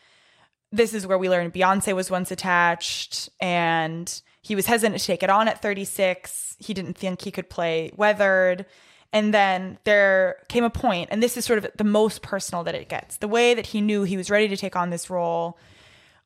[0.71, 5.23] this is where we learn Beyonce was once attached and he was hesitant to take
[5.23, 6.57] it on at 36.
[6.59, 8.65] He didn't think he could play Weathered.
[9.13, 12.73] And then there came a point, and this is sort of the most personal that
[12.73, 13.17] it gets.
[13.17, 15.59] The way that he knew he was ready to take on this role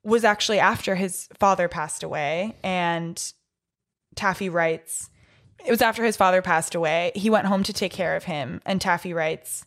[0.03, 2.55] was actually after his father passed away.
[2.63, 3.21] And
[4.17, 5.09] Taffy writes,
[5.65, 7.11] It was after his father passed away.
[7.15, 9.65] He went home to take care of him, and Taffy writes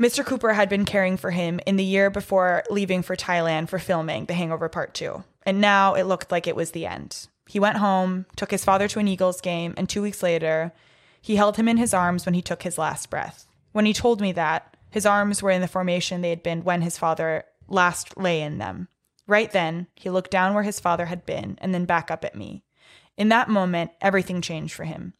[0.00, 0.24] Mr.
[0.24, 4.26] Cooper had been caring for him in the year before leaving for Thailand for filming
[4.26, 7.26] The Hangover Part 2, and now it looked like it was the end.
[7.48, 10.72] He went home, took his father to an Eagles game, and two weeks later,
[11.20, 13.48] he held him in his arms when he took his last breath.
[13.72, 16.82] When he told me that, his arms were in the formation they had been when
[16.82, 18.88] his father last lay in them.
[19.26, 22.36] Right then, he looked down where his father had been and then back up at
[22.36, 22.62] me.
[23.18, 25.12] In that moment, everything changed for him.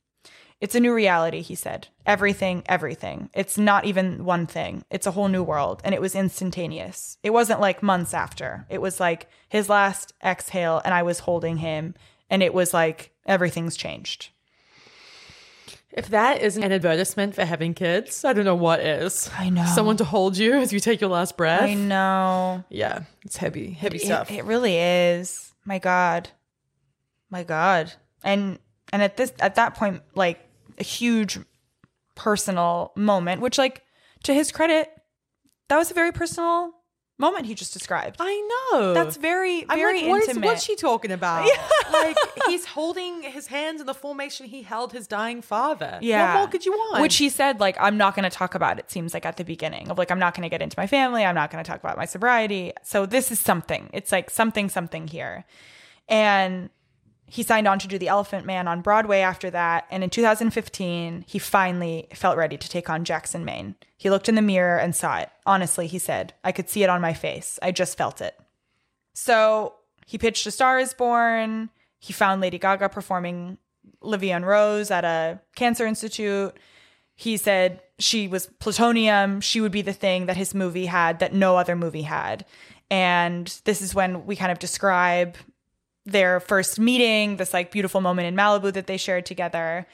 [0.61, 1.89] It's a new reality, he said.
[2.07, 3.29] Everything, everything.
[3.35, 4.85] It's not even one thing.
[4.91, 5.81] It's a whole new world.
[5.85, 7.19] And it was instantaneous.
[7.23, 8.67] It wasn't like months after.
[8.71, 11.95] It was like his last exhale, and I was holding him,
[12.31, 14.31] and it was like everything's changed.
[15.93, 19.31] If that isn't an advertisement for having kids, I don't know what is.
[19.37, 19.65] I know.
[19.65, 21.63] Someone to hold you as you take your last breath.
[21.63, 22.63] I know.
[22.69, 24.31] Yeah, it's heavy, heavy It, stuff.
[24.31, 25.53] it really is.
[25.65, 26.29] My God.
[27.31, 27.93] My God.
[28.25, 28.59] And
[28.93, 30.41] and at this at that point, like
[30.79, 31.39] a huge
[32.15, 33.83] personal moment, which like
[34.25, 34.91] to his credit,
[35.69, 36.73] that was a very personal
[37.21, 38.17] moment he just described.
[38.21, 38.95] I know.
[38.95, 40.47] That's very, I'm very like, what is- intimate.
[40.47, 41.49] what's she talking about?
[41.93, 42.17] like
[42.47, 45.99] he's holding his hands in the formation he held his dying father.
[46.01, 46.35] yeah.
[46.35, 47.03] What more could you want?
[47.03, 49.45] Which he said, like, I'm not going to talk about it, seems like at the
[49.45, 51.25] beginning of like, I'm not going to get into my family.
[51.25, 52.73] I'm not going to talk about my sobriety.
[52.85, 53.91] So this is something.
[53.93, 55.45] It's like something, something here.
[56.09, 56.71] And
[57.31, 59.87] he signed on to do The Elephant Man on Broadway after that.
[59.91, 63.75] And in 2015, he finally felt ready to take on Jackson Maine.
[63.99, 65.29] He looked in the mirror and saw it.
[65.45, 67.59] Honestly, he said, I could see it on my face.
[67.63, 68.39] I just felt it.
[69.13, 69.75] So
[70.07, 71.69] he pitched A Star is Born.
[71.99, 73.59] He found Lady Gaga performing
[74.01, 76.57] La Vie en Rose at a cancer institute.
[77.15, 79.41] He said she was plutonium.
[79.43, 82.47] She would be the thing that his movie had that no other movie had.
[82.91, 85.37] And this is when we kind of describe
[86.13, 89.87] their first meeting, this like beautiful moment in Malibu that they shared together,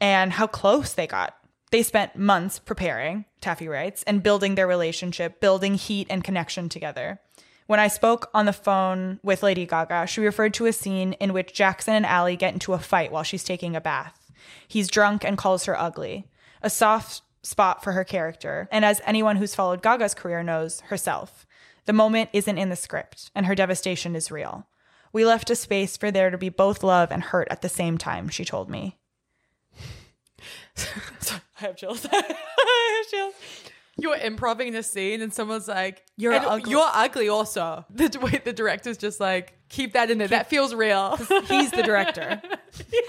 [0.00, 1.36] and how close they got.
[1.70, 7.20] They spent months preparing, Taffy writes, and building their relationship, building heat and connection together.
[7.66, 11.32] When I spoke on the phone with Lady Gaga, she referred to a scene in
[11.32, 14.30] which Jackson and Ally get into a fight while she's taking a bath.
[14.68, 16.26] He's drunk and calls her ugly,
[16.60, 21.46] a soft spot for her character, and as anyone who's followed Gaga's career knows, herself.
[21.86, 24.66] The moment isn't in the script, and her devastation is real.
[25.12, 27.98] We left a space for there to be both love and hurt at the same
[27.98, 28.98] time, she told me.
[30.78, 32.06] I have chills.
[32.12, 33.34] I have chills.
[33.98, 36.70] you're improving a scene and someo's like, You're ugly.
[36.70, 37.84] You're ugly also.
[37.94, 40.28] The way the director's just like, keep that in there.
[40.28, 41.16] That feels real.
[41.48, 42.40] He's the director.
[42.92, 43.00] yeah.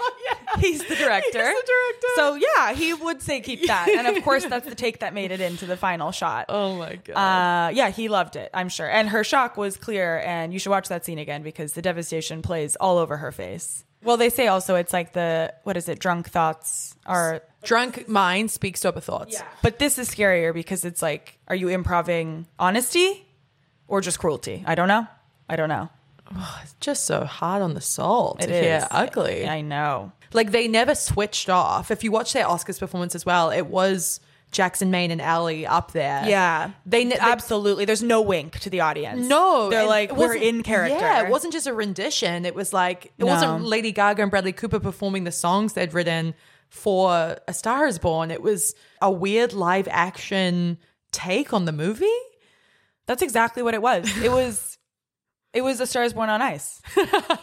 [0.58, 1.26] He's the director.
[1.26, 2.06] He's the director.
[2.16, 3.88] So yeah, he would say keep that.
[3.88, 6.46] And of course that's the take that made it into the final shot.
[6.48, 7.68] Oh my god.
[7.68, 8.90] Uh, yeah, he loved it, I'm sure.
[8.90, 12.42] And her shock was clear, and you should watch that scene again because the devastation
[12.42, 13.84] plays all over her face.
[14.02, 17.42] Well, they say also it's like the, what is it, drunk thoughts are.
[17.62, 19.40] Drunk mind speaks sober thoughts.
[19.62, 23.26] But this is scarier because it's like, are you improving honesty
[23.88, 24.62] or just cruelty?
[24.66, 25.06] I don't know.
[25.48, 25.88] I don't know.
[26.34, 29.46] Oh, it's just so hard on the soul to It is hear ugly.
[29.46, 30.12] I know.
[30.32, 31.90] Like they never switched off.
[31.90, 34.20] If you watch their Oscars performance as well, it was
[34.50, 36.24] Jackson Maine and Ally up there.
[36.26, 37.84] Yeah, They, they absolutely.
[37.84, 39.26] There's no wink to the audience.
[39.28, 40.96] No, they're like we're in character.
[40.98, 42.44] Yeah, it wasn't just a rendition.
[42.46, 43.26] It was like it No.
[43.26, 46.34] wasn't Lady Gaga and Bradley Cooper performing the songs they'd written
[46.68, 48.30] for A Star Is Born.
[48.30, 50.78] It was a weird live action
[51.12, 52.06] take on the movie.
[53.06, 54.08] That's exactly what it was.
[54.22, 54.73] It was,
[55.54, 56.82] it was a Stars Born on Ice.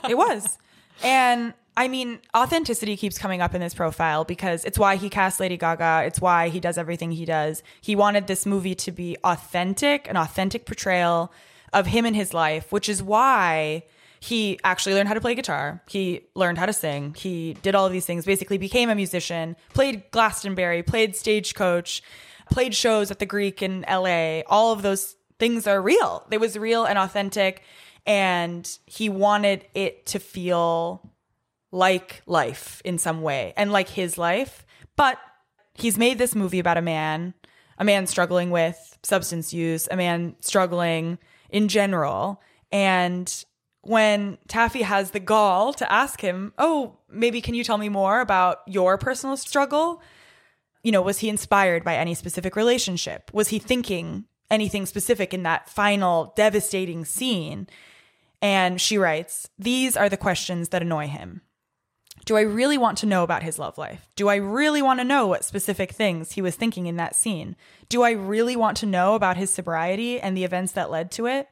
[0.10, 0.58] it was,
[1.04, 5.40] and I mean, authenticity keeps coming up in this profile because it's why he cast
[5.40, 6.04] Lady Gaga.
[6.06, 7.64] It's why he does everything he does.
[7.80, 11.32] He wanted this movie to be authentic, an authentic portrayal
[11.72, 13.84] of him and his life, which is why
[14.20, 15.82] he actually learned how to play guitar.
[15.88, 17.16] He learned how to sing.
[17.18, 22.04] He did all of these things, basically became a musician, played Glastonbury, played stagecoach,
[22.52, 24.42] played shows at the Greek in LA.
[24.48, 26.28] All of those things are real.
[26.30, 27.64] It was real and authentic.
[28.06, 31.12] And he wanted it to feel
[31.72, 34.66] like life in some way and like his life.
[34.96, 35.18] But
[35.74, 37.34] he's made this movie about a man,
[37.78, 41.18] a man struggling with substance use, a man struggling
[41.50, 42.42] in general.
[42.72, 43.46] And
[43.82, 48.22] when Taffy has the gall to ask him, Oh, maybe can you tell me more
[48.22, 50.02] about your personal struggle?
[50.84, 53.32] You know, was he inspired by any specific relationship?
[53.34, 57.68] Was he thinking anything specific in that final devastating scene?
[58.42, 61.42] And she writes, These are the questions that annoy him.
[62.26, 64.08] Do I really want to know about his love life?
[64.16, 67.56] Do I really want to know what specific things he was thinking in that scene?
[67.90, 71.26] Do I really want to know about his sobriety and the events that led to
[71.26, 71.48] it?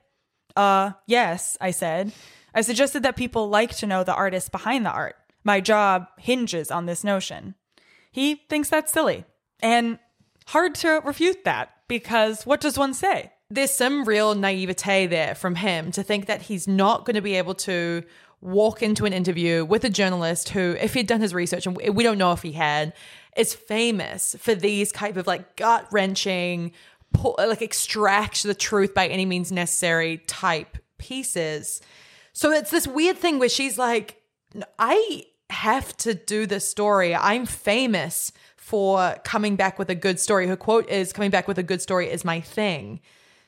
[0.55, 2.11] Uh, yes, I said.
[2.53, 5.15] I suggested that people like to know the artist behind the art.
[5.43, 7.55] My job hinges on this notion.
[8.11, 9.25] He thinks that's silly
[9.61, 9.99] and
[10.47, 13.31] hard to refute that because what does one say?
[13.51, 17.35] There's some real naivete there from him to think that he's not going to be
[17.35, 18.03] able to
[18.41, 22.03] walk into an interview with a journalist who, if he'd done his research, and we
[22.03, 22.93] don't know if he had,
[23.35, 26.71] is famous for these type of like gut wrenching,
[27.37, 31.81] like extract the truth by any means necessary type pieces.
[32.33, 34.21] So it's this weird thing where she's like,
[34.77, 37.15] I have to do this story.
[37.15, 40.45] I'm famous for coming back with a good story.
[40.45, 42.99] Her quote is coming back with a good story is my thing.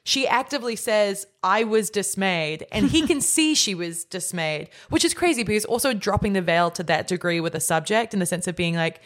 [0.04, 2.66] She actively says, I was dismayed.
[2.72, 6.72] And he can see she was dismayed, which is crazy because also dropping the veil
[6.72, 9.02] to that degree with a subject in the sense of being like,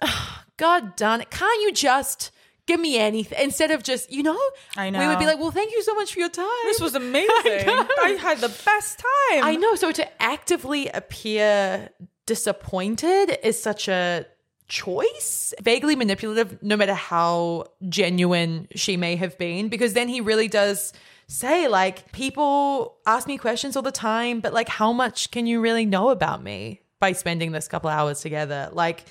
[0.00, 2.30] oh, God darn it, can't you just
[2.66, 4.38] give me anything instead of just you know?
[4.76, 6.46] I know we would be like well thank you so much for your time.
[6.64, 7.28] This was amazing.
[7.68, 9.44] I, I, had the best time.
[9.44, 9.74] I know.
[9.74, 11.90] So to actively appear
[12.26, 14.26] disappointed is such a
[14.72, 20.48] choice vaguely manipulative no matter how genuine she may have been because then he really
[20.48, 20.94] does
[21.26, 25.60] say like people ask me questions all the time but like how much can you
[25.60, 29.04] really know about me by spending this couple hours together like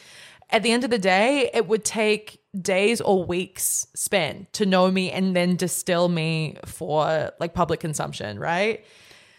[0.51, 4.91] at the end of the day, it would take days or weeks spent to know
[4.91, 8.85] me and then distill me for like public consumption, right?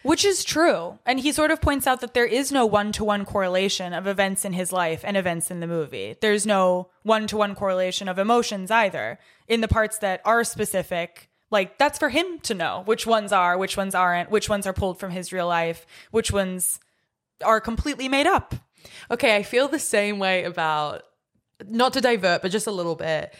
[0.02, 0.98] Which is true.
[1.06, 4.06] And he sort of points out that there is no one to one correlation of
[4.06, 6.16] events in his life and events in the movie.
[6.20, 9.18] There's no one to one correlation of emotions either.
[9.46, 13.56] In the parts that are specific, like that's for him to know which ones are,
[13.56, 16.80] which ones aren't, which ones are pulled from his real life, which ones
[17.44, 18.54] are completely made up.
[19.10, 21.02] Okay, I feel the same way about
[21.68, 23.34] not to divert, but just a little bit.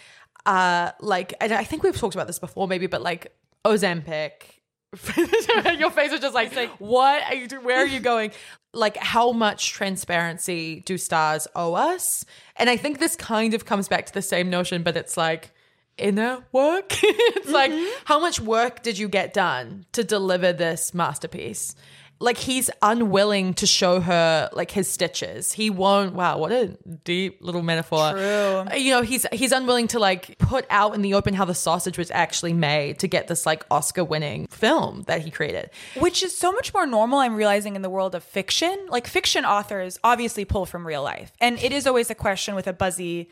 [0.47, 3.33] Uh like and I think we've talked about this before maybe, but like
[3.65, 4.62] Ozempic.
[5.79, 7.65] Your face was just like, say, what are you doing?
[7.65, 8.33] Where are you going?
[8.75, 12.25] Like, how much transparency do stars owe us?
[12.57, 15.53] And I think this kind of comes back to the same notion, but it's like,
[15.99, 16.87] inner work.
[17.03, 17.53] it's mm-hmm.
[17.53, 17.73] like,
[18.05, 21.75] how much work did you get done to deliver this masterpiece?
[22.23, 25.53] Like he's unwilling to show her like his stitches.
[25.53, 26.15] He won't.
[26.15, 26.69] Wow, what a
[27.05, 28.13] deep little metaphor.
[28.13, 28.65] True.
[28.77, 31.99] You know, he's he's unwilling to like put out in the open how the sausage
[31.99, 36.53] was actually made to get this like Oscar-winning film that he created, which is so
[36.53, 37.19] much more normal.
[37.19, 41.33] I'm realizing in the world of fiction, like fiction authors obviously pull from real life,
[41.41, 43.29] and it is always a question with a buzzy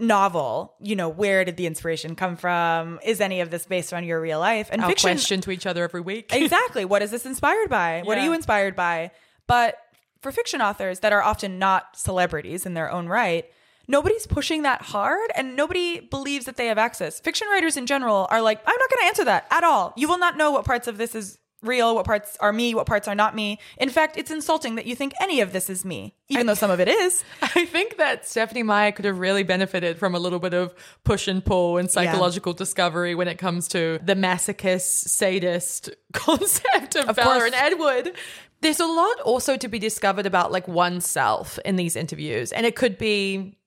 [0.00, 3.00] novel, you know, where did the inspiration come from?
[3.04, 4.68] Is any of this based on your real life?
[4.70, 6.28] And Our fiction question to each other every week.
[6.32, 6.84] exactly.
[6.84, 8.02] What is this inspired by?
[8.04, 8.22] What yeah.
[8.22, 9.10] are you inspired by?
[9.46, 9.78] But
[10.20, 13.44] for fiction authors that are often not celebrities in their own right,
[13.88, 17.20] nobody's pushing that hard and nobody believes that they have access.
[17.20, 19.92] Fiction writers in general are like, I'm not going to answer that at all.
[19.96, 22.86] You will not know what parts of this is real, what parts are me, what
[22.86, 23.58] parts are not me.
[23.78, 26.54] In fact, it's insulting that you think any of this is me, even I, though
[26.54, 27.24] some of it is.
[27.42, 31.28] I think that Stephenie Meyer could have really benefited from a little bit of push
[31.28, 32.58] and pull and psychological yeah.
[32.58, 37.44] discovery when it comes to the masochist, sadist concept of, of Bella course.
[37.46, 38.12] and Edward.
[38.60, 42.76] There's a lot also to be discovered about like oneself in these interviews, and it
[42.76, 43.58] could be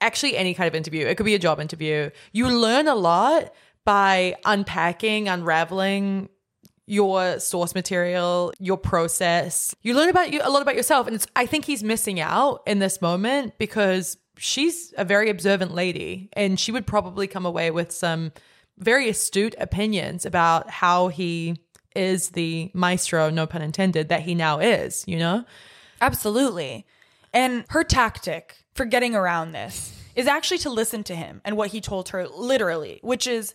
[0.00, 1.06] actually any kind of interview.
[1.06, 2.10] It could be a job interview.
[2.32, 3.52] You learn a lot
[3.84, 6.28] by unpacking, unraveling
[6.88, 9.74] your source material, your process.
[9.82, 11.06] You learn about you a lot about yourself.
[11.06, 16.30] And I think he's missing out in this moment because she's a very observant lady
[16.32, 18.32] and she would probably come away with some
[18.78, 21.56] very astute opinions about how he
[21.94, 25.44] is the maestro, no pun intended, that he now is, you know?
[26.00, 26.86] Absolutely.
[27.34, 31.70] And her tactic for getting around this is actually to listen to him and what
[31.70, 33.54] he told her literally, which is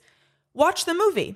[0.54, 1.36] watch the movie.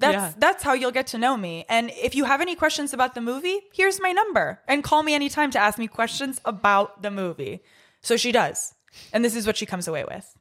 [0.00, 0.32] That's yeah.
[0.38, 1.66] that's how you'll get to know me.
[1.68, 5.14] And if you have any questions about the movie, here's my number and call me
[5.14, 7.62] anytime to ask me questions about the movie.
[8.00, 8.74] So she does.
[9.12, 10.36] And this is what she comes away with.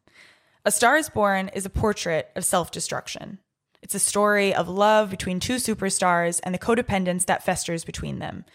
[0.65, 3.39] A Star is Born is a portrait of self-destruction.
[3.81, 8.45] It's a story of love between two superstars and the codependence that festers between them.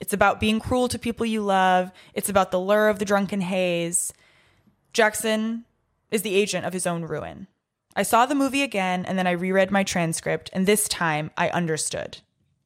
[0.00, 1.92] It's about being cruel to people you love.
[2.14, 4.12] It's about the lure of the drunken haze.
[4.92, 5.64] Jackson
[6.10, 7.46] is the agent of his own ruin.
[7.94, 11.50] I saw the movie again and then I reread my transcript, and this time I
[11.50, 12.18] understood.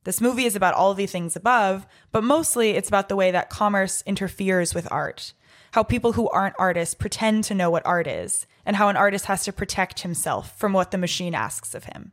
[0.04, 3.50] This movie is about all the things above, but mostly it's about the way that
[3.50, 5.32] commerce interferes with art.
[5.72, 9.24] How people who aren't artists pretend to know what art is, and how an artist
[9.24, 12.12] has to protect himself from what the machine asks of him.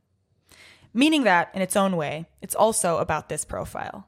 [0.92, 4.08] Meaning that, in its own way, it's also about this profile.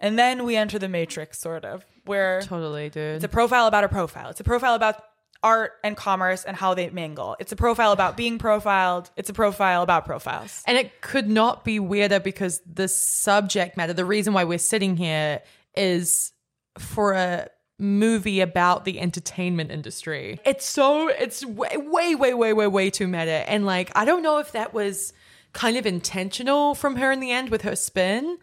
[0.00, 3.16] And then we enter the matrix, sort of, where totally, dude.
[3.16, 4.30] It's a profile about a profile.
[4.30, 5.02] It's a profile about
[5.42, 7.36] art and commerce and how they mingle.
[7.38, 9.10] It's a profile about being profiled.
[9.16, 10.62] It's a profile about profiles.
[10.66, 14.96] And it could not be weirder because the subject matter, the reason why we're sitting
[14.96, 15.42] here
[15.74, 16.32] is
[16.78, 20.38] for a movie about the entertainment industry.
[20.44, 24.22] It's so it's way way way way way way too meta and like I don't
[24.22, 25.14] know if that was
[25.52, 28.38] kind of intentional from her in the end with her spin,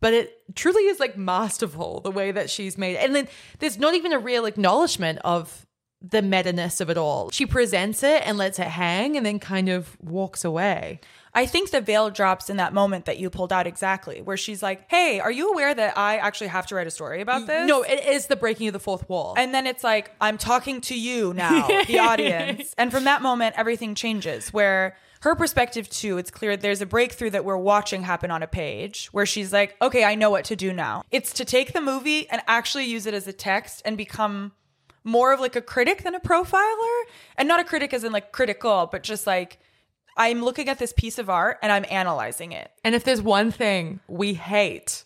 [0.00, 3.04] but it truly is like masterful the way that she's made it.
[3.04, 3.28] And then
[3.58, 5.66] there's not even a real acknowledgement of
[6.00, 7.30] the meta-ness of it all.
[7.30, 11.00] She presents it and lets it hang and then kind of walks away.
[11.34, 14.62] I think the veil drops in that moment that you pulled out exactly, where she's
[14.62, 17.66] like, Hey, are you aware that I actually have to write a story about this?
[17.68, 19.34] No, it is the breaking of the fourth wall.
[19.36, 22.74] And then it's like, I'm talking to you now, the audience.
[22.78, 27.30] And from that moment, everything changes where her perspective too, it's clear there's a breakthrough
[27.30, 30.56] that we're watching happen on a page where she's like, okay, I know what to
[30.56, 31.02] do now.
[31.10, 34.52] It's to take the movie and actually use it as a text and become
[35.04, 37.00] more of like a critic than a profiler.
[37.36, 39.58] And not a critic as in like critical, but just like,
[40.16, 42.70] I'm looking at this piece of art and I'm analyzing it.
[42.84, 45.04] and if there's one thing we hate,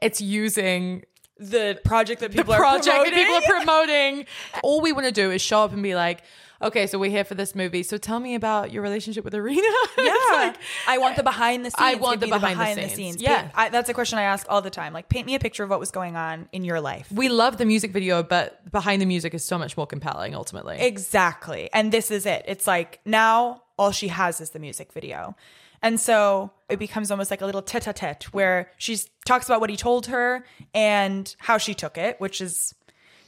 [0.00, 1.04] it's using
[1.38, 3.26] The project that the people project are that promoting.
[3.26, 4.26] people are promoting.
[4.62, 6.22] All we want to do is show up and be like,
[6.64, 7.82] okay, so we're here for this movie.
[7.82, 9.62] So tell me about your relationship with Irina.
[9.98, 10.56] Yeah, like,
[10.86, 11.80] I want the behind the scenes.
[11.80, 13.22] I want Give the behind the scenes.
[13.22, 13.50] Yeah, Yeah.
[13.54, 14.92] I, that's a question I ask all the time.
[14.92, 17.10] Like, paint me a picture of what was going on in your life.
[17.12, 20.78] we love the music video, but behind the music is so much more compelling ultimately.
[20.80, 22.44] Exactly, and this is it.
[22.48, 25.36] It's like now all she has is the music video,
[25.80, 29.76] and so it becomes almost like a little tete-a-tete where she talks about what he
[29.76, 30.44] told her
[30.74, 32.74] and how she took it, which is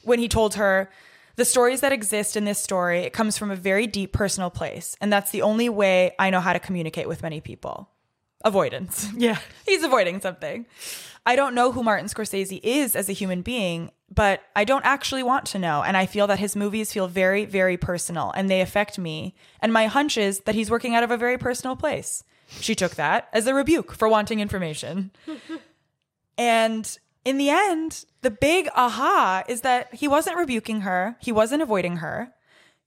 [0.05, 0.91] when he told her
[1.37, 3.01] the stories that exist in this story.
[3.01, 6.41] It comes from a very deep personal place, and that's the only way I know
[6.41, 7.91] how to communicate with many people.
[8.45, 9.09] Avoidance.
[9.17, 9.39] yeah.
[9.65, 10.67] He's avoiding something.
[11.25, 15.25] I don't know who Martin Scorsese is as a human being, but I don't actually
[15.25, 15.83] want to know.
[15.83, 19.35] And I feel that his movies feel very, very personal and they affect me.
[19.61, 22.23] And my hunch is that he's working out of a very personal place.
[22.61, 25.11] She took that as a rebuke for wanting information.
[26.39, 31.61] and in the end, the big aha is that he wasn't rebuking her, he wasn't
[31.61, 32.33] avoiding her.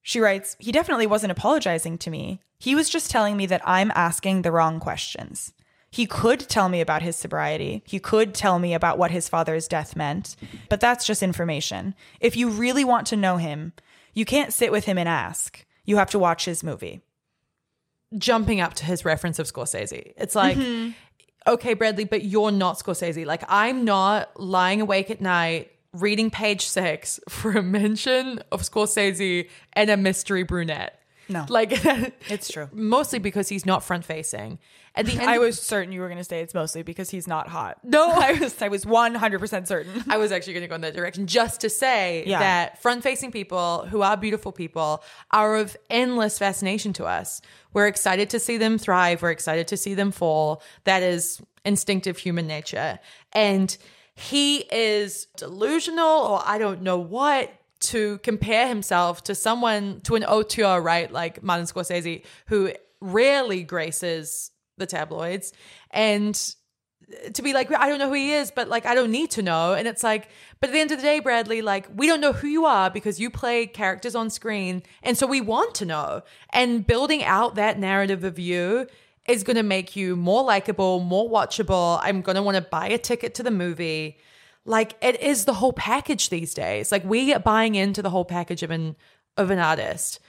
[0.02, 2.40] She writes, He definitely wasn't apologizing to me.
[2.58, 5.54] He was just telling me that I'm asking the wrong questions.
[5.92, 7.84] He could tell me about his sobriety.
[7.86, 10.36] He could tell me about what his father's death meant,
[10.70, 11.94] but that's just information.
[12.22, 13.74] If you really want to know him,
[14.14, 15.66] you can't sit with him and ask.
[15.84, 17.02] You have to watch his movie.
[18.18, 20.14] Jumping up to his reference of Scorsese.
[20.16, 20.92] It's like, Mm-hmm.
[21.50, 23.26] Okay, Bradley, but you're not Scorsese.
[23.26, 29.50] Like, I'm not lying awake at night reading page six for a mention of Scorsese
[29.74, 30.96] and a mystery brunette.
[31.28, 31.46] No.
[31.50, 31.72] Like,
[32.30, 32.70] It's true.
[32.72, 34.60] mostly because he's not front facing.
[35.00, 37.28] At the end, I was certain you were going to say it's mostly because he's
[37.28, 37.80] not hot.
[37.84, 38.10] No.
[38.12, 40.04] I was I was 100% certain.
[40.10, 42.40] I was actually going to go in that direction just to say Yeah.
[42.40, 47.42] that front facing people who are beautiful people are of endless fascination to us.
[47.74, 49.22] We're excited to see them thrive.
[49.22, 50.62] We're excited to see them fall.
[50.84, 53.00] That is instinctive human nature.
[53.34, 53.76] And
[54.16, 60.26] he is delusional or I don't know what to compare himself to someone, to an
[60.26, 61.10] auteur, right?
[61.10, 65.54] Like Martin Scorsese, who rarely graces the tabloids.
[65.92, 66.56] And
[67.34, 69.42] to be like, I don't know who he is, but like, I don't need to
[69.42, 69.74] know.
[69.74, 72.34] And it's like, but at the end of the day, Bradley, like, we don't know
[72.34, 74.84] who you are because you play characters on screen.
[75.04, 76.24] And so we want to know.
[76.52, 78.88] And building out that narrative of you
[79.28, 82.00] is going to make you more likable, more watchable.
[82.02, 84.18] I'm going to want to buy a ticket to the movie.
[84.66, 86.92] Like, it is the whole package these days.
[86.92, 88.96] Like, we are buying into the whole package of an,
[89.38, 90.20] of an artist.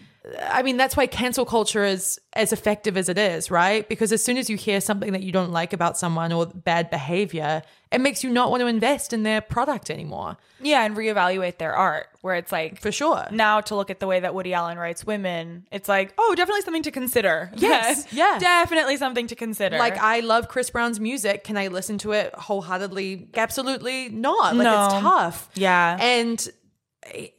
[0.50, 3.88] I mean, that's why cancel culture is as effective as it is, right?
[3.88, 6.90] Because as soon as you hear something that you don't like about someone or bad
[6.90, 10.36] behavior, it makes you not want to invest in their product anymore.
[10.60, 13.28] Yeah, and reevaluate their art, where it's like For sure.
[13.30, 16.62] now to look at the way that Woody Allen writes women, it's like, oh, definitely
[16.62, 17.50] something to consider.
[17.56, 18.36] Yes, yeah.
[18.38, 19.78] definitely something to consider.
[19.78, 21.44] Like I love Chris Brown's music.
[21.44, 23.30] Can I listen to it wholeheartedly?
[23.34, 24.54] Absolutely not.
[24.54, 24.84] Like No.
[24.84, 25.48] it's tough.
[25.54, 25.96] Yeah.
[25.98, 26.46] And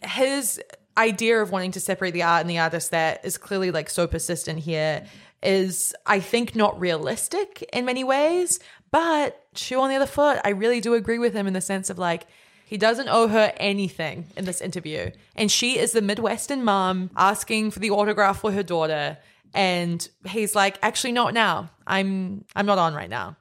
[0.04, 0.60] his
[0.98, 4.08] idea of wanting to separate the art and the artist that is clearly like so
[4.08, 5.06] persistent here
[5.44, 8.60] is I think not realistic in many ways,
[8.92, 11.90] but shoe on the other foot, I really do agree with him in the sense
[11.90, 12.28] of like
[12.66, 15.12] he doesn't owe her anything in this interview.
[15.36, 19.18] And she is the Midwestern mom asking for the autograph for her daughter.
[19.54, 21.70] And he's like, actually not now.
[21.86, 23.36] I'm I'm not on right now.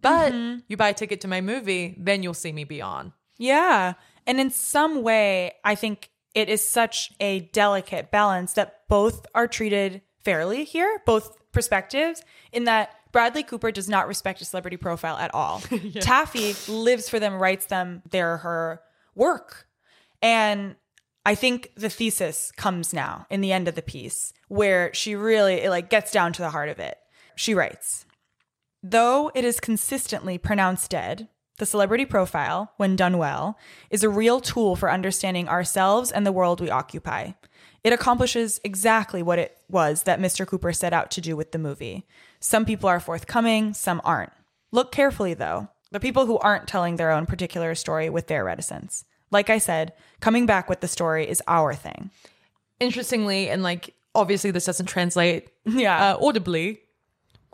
[0.00, 0.60] But mm-hmm.
[0.68, 3.12] you buy a ticket to my movie, then you'll see me be on.
[3.38, 3.94] Yeah.
[4.26, 9.46] And in some way, I think it is such a delicate balance that both are
[9.46, 12.22] treated fairly here, both perspectives,
[12.52, 15.60] in that Bradley Cooper does not respect a celebrity profile at all.
[16.00, 18.80] Taffy lives for them, writes them, they're her
[19.14, 19.66] work.
[20.22, 20.76] And
[21.26, 25.54] I think the thesis comes now in the end of the piece where she really
[25.54, 26.96] it like gets down to the heart of it.
[27.36, 28.06] She writes,
[28.82, 31.28] Though it is consistently pronounced dead,
[31.62, 33.56] the celebrity profile, when done well,
[33.88, 37.30] is a real tool for understanding ourselves and the world we occupy.
[37.84, 40.44] It accomplishes exactly what it was that Mr.
[40.44, 42.04] Cooper set out to do with the movie.
[42.40, 44.32] Some people are forthcoming, some aren't.
[44.72, 45.68] Look carefully, though.
[45.92, 49.04] The people who aren't telling their own particular story with their reticence.
[49.30, 52.10] Like I said, coming back with the story is our thing.
[52.80, 56.14] Interestingly, and like obviously this doesn't translate Yeah.
[56.14, 56.80] uh, audibly.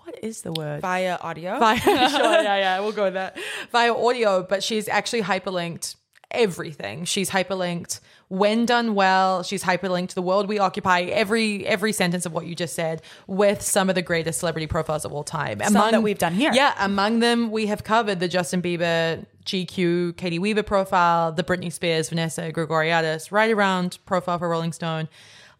[0.08, 0.80] What is the word?
[0.80, 1.58] Via audio.
[1.58, 3.36] Via, sure, yeah, yeah, we'll go with that.
[3.72, 5.96] Via audio, but she's actually hyperlinked
[6.30, 7.04] everything.
[7.04, 9.42] She's hyperlinked when done well.
[9.42, 11.02] She's hyperlinked the world we occupy.
[11.02, 15.04] Every every sentence of what you just said with some of the greatest celebrity profiles
[15.04, 15.60] of all time.
[15.60, 16.52] Some that we've done here.
[16.54, 21.70] Yeah, among them we have covered the Justin Bieber, GQ, Caity Weaver profile, the Britney
[21.70, 25.10] Spears, Vanessa Grigoriadis, right around profile for Rolling Stone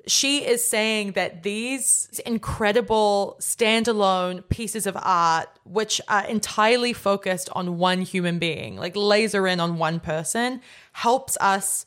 [0.06, 7.78] she is saying that these incredible standalone pieces of art, which are entirely focused on
[7.78, 10.60] one human being, like laser in on one person,
[10.92, 11.84] helps us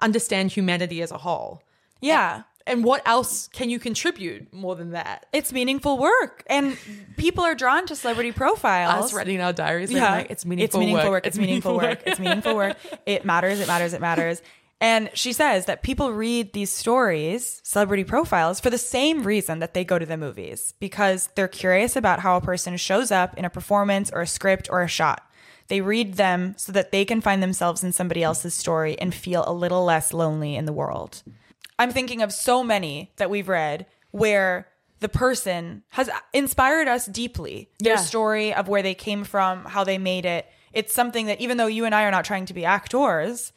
[0.00, 1.62] understand humanity as a whole.
[2.00, 2.42] yeah.
[2.66, 5.26] And what else can you contribute more than that?
[5.32, 6.44] It's meaningful work.
[6.46, 6.76] And
[7.16, 9.06] people are drawn to celebrity profiles.
[9.06, 10.12] Us writing our diaries, yeah.
[10.12, 11.10] like, it's meaningful, It's meaningful work.
[11.10, 11.26] work.
[11.26, 12.02] It's meaningful work.
[12.06, 12.76] It's meaningful work.
[13.06, 13.58] It matters.
[13.60, 13.92] It matters.
[13.94, 14.42] It matters.
[14.80, 19.74] And she says that people read these stories, celebrity profiles, for the same reason that
[19.74, 23.44] they go to the movies, because they're curious about how a person shows up in
[23.44, 25.22] a performance or a script or a shot.
[25.68, 29.44] They read them so that they can find themselves in somebody else's story and feel
[29.46, 31.22] a little less lonely in the world.
[31.78, 34.66] I'm thinking of so many that we've read where
[35.00, 37.68] the person has inspired us deeply.
[37.78, 38.00] Their Yeah.
[38.00, 40.46] story of where they came from, how they made it.
[40.72, 43.52] It's something that even though you and I are not trying to be actors,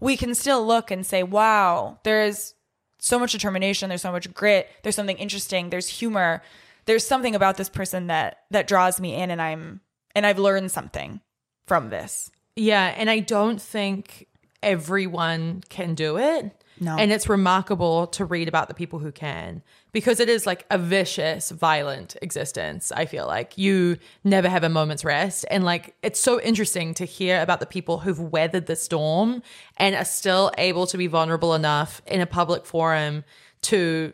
[0.00, 2.54] we can still look and say, wow, there's
[2.98, 6.42] so much determination, there's so much grit, there's something interesting, there's humor.
[6.86, 9.80] There's something about this person that that draws me in and I'm
[10.14, 11.20] and I've learned something
[11.66, 12.30] from this.
[12.54, 14.28] Yeah, and I don't think
[14.62, 16.50] everyone can do it.
[16.80, 16.96] No.
[16.96, 19.62] And it's remarkable to read about the people who can
[19.96, 22.92] because it is like a vicious, violent existence.
[22.92, 25.46] I feel like you never have a moment's rest.
[25.50, 29.42] And like it's so interesting to hear about the people who've weathered the storm
[29.78, 33.24] and are still able to be vulnerable enough in a public forum
[33.62, 34.12] to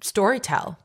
[0.00, 0.78] storytell.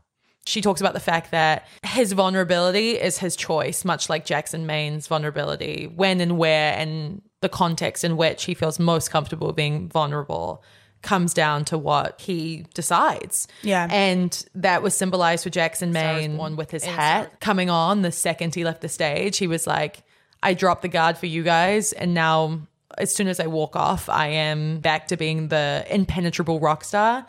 [0.46, 5.08] She talks about the fact that his vulnerability is his choice, much like Jackson Maine's
[5.08, 10.66] vulnerability, when and where and the context in which he feels most comfortable being vulnerable
[11.02, 13.48] comes down to what he decides.
[13.64, 13.88] Yeah.
[13.90, 18.56] And that was symbolized with Jackson Maine one with his hat coming on the second
[18.56, 19.38] he left the stage.
[19.38, 20.04] He was like,
[20.44, 22.62] I dropped the guard for you guys and now
[22.98, 27.26] as soon as I walk off, I am back to being the impenetrable rock star.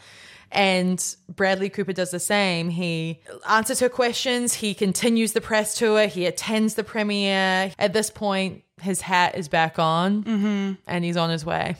[0.50, 2.68] And Bradley Cooper does the same.
[2.68, 4.52] He answers her questions.
[4.52, 6.06] He continues the press tour.
[6.06, 7.72] He attends the premiere.
[7.78, 10.72] At this point, his hat is back on mm-hmm.
[10.86, 11.76] and he's on his way.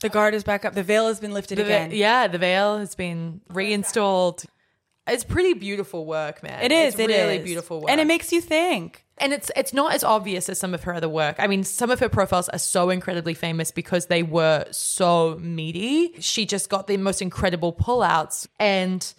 [0.00, 0.74] The guard is back up.
[0.74, 1.90] The veil has been lifted The again.
[1.92, 4.44] yeah, the veil has been reinstalled.
[5.06, 6.62] It's pretty beautiful work, man.
[6.62, 6.94] It is.
[6.94, 7.44] It's It really is.
[7.44, 7.90] beautiful work.
[7.90, 9.04] and it makes you think.
[9.16, 11.36] and it's it's not as obvious as some of her other work.
[11.38, 16.12] I mean, some of her profiles are so incredibly famous because they were so meaty.
[16.20, 19.12] She just got the most incredible pullouts and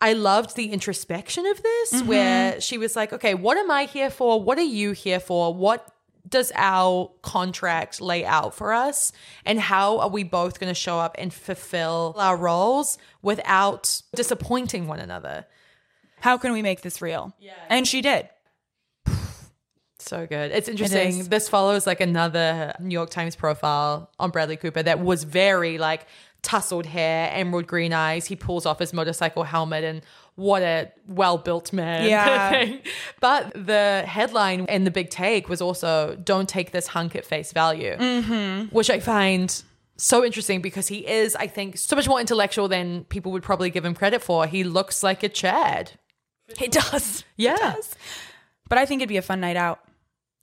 [0.00, 2.08] I loved the introspection of this mm-hmm.
[2.08, 4.42] where she was like, "Okay, what am I here for?
[4.42, 5.54] What are you here for?
[5.54, 5.86] What
[6.28, 9.12] does our contract lay out for us?
[9.44, 14.86] And how are we both going to show up and fulfill our roles without disappointing
[14.86, 15.46] one another?"
[16.24, 17.34] How can we make this real?
[17.38, 17.52] Yeah.
[17.68, 18.28] And she did.
[20.00, 20.52] So good.
[20.52, 21.20] It's interesting.
[21.20, 21.28] is.
[21.30, 26.06] This follows like another New York Times profile on Bradley Cooper that was very like
[26.42, 28.26] tousled hair, emerald green eyes.
[28.26, 30.02] He pulls off his motorcycle helmet and
[30.36, 32.08] what a well built man.
[32.08, 32.50] Yeah.
[32.50, 32.80] thing.
[33.20, 37.52] But the headline and the big take was also don't take this hunk at face
[37.52, 38.74] value, mm-hmm.
[38.74, 39.62] which I find
[39.96, 43.70] so interesting because he is, I think, so much more intellectual than people would probably
[43.70, 44.46] give him credit for.
[44.46, 45.92] He looks like a Chad.
[46.58, 47.24] He does.
[47.36, 47.56] Yeah.
[47.56, 47.94] He does.
[48.68, 49.80] But I think it'd be a fun night out.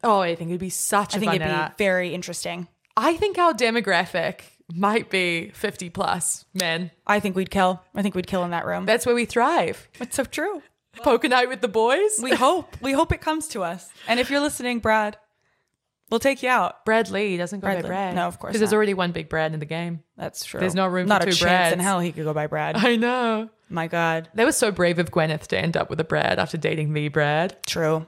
[0.03, 1.77] Oh, I think it'd be such a I think it'd be out.
[1.77, 2.67] very interesting.
[2.97, 4.41] I think our demographic
[4.75, 6.91] might be 50 plus men.
[7.07, 7.81] I think we'd kill.
[7.95, 8.85] I think we'd kill in that room.
[8.85, 9.87] That's where we thrive.
[9.99, 10.61] It's so true.
[10.97, 12.19] Poker night with the boys.
[12.21, 12.75] We hope.
[12.81, 13.89] We hope it comes to us.
[14.07, 15.17] And if you're listening, Brad,
[16.09, 16.83] we'll take you out.
[16.85, 17.87] Brad Lee doesn't go Brad by Lee.
[17.87, 18.15] Brad.
[18.15, 20.03] No, of course Because there's already one big Brad in the game.
[20.17, 20.59] That's true.
[20.59, 22.75] There's no room Not for a two chance in hell he could go by Brad.
[22.75, 23.49] I know.
[23.69, 24.27] My God.
[24.35, 27.07] That was so brave of Gwyneth to end up with a Brad after dating the
[27.07, 27.55] Brad.
[27.65, 28.05] True.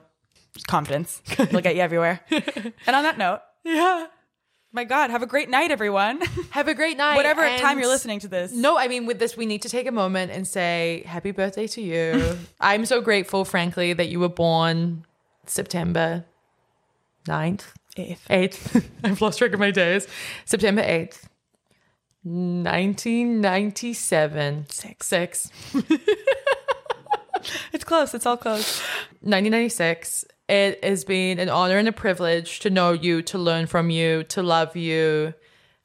[0.66, 1.22] Confidence.
[1.38, 2.20] It'll get you everywhere.
[2.30, 4.06] and on that note, Yeah.
[4.74, 6.20] My God, have a great night, everyone.
[6.50, 7.16] Have a great night.
[7.16, 8.52] Whatever and- time you're listening to this.
[8.52, 11.66] No, I mean, with this, we need to take a moment and say happy birthday
[11.68, 12.36] to you.
[12.60, 15.04] I'm so grateful, frankly, that you were born
[15.46, 16.24] September
[17.26, 17.62] 9th,
[17.96, 18.26] Eighth.
[18.28, 18.84] 8th.
[19.04, 20.06] I've lost track of my days.
[20.44, 21.22] September 8th,
[22.24, 24.66] 1997.
[24.68, 25.06] Six.
[25.06, 25.50] Six.
[27.72, 28.14] It's close.
[28.14, 28.80] It's all close.
[29.20, 30.24] 1996.
[30.48, 34.24] It has been an honor and a privilege to know you, to learn from you,
[34.24, 35.34] to love you.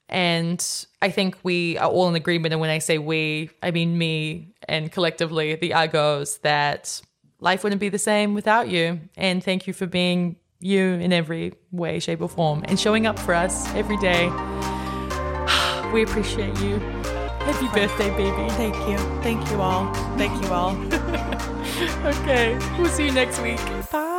[0.09, 0.65] And
[1.01, 2.53] I think we are all in agreement.
[2.53, 7.01] And when I say we, I mean me and collectively the Argos, that
[7.39, 8.99] life wouldn't be the same without you.
[9.15, 13.17] And thank you for being you in every way, shape, or form and showing up
[13.17, 14.29] for us every day.
[15.93, 16.77] We appreciate you.
[16.77, 18.47] Happy birthday, baby.
[18.51, 18.97] Thank you.
[19.23, 19.91] Thank you all.
[20.17, 20.75] Thank you all.
[22.03, 23.59] Okay, we'll see you next week.
[23.89, 24.18] Bye.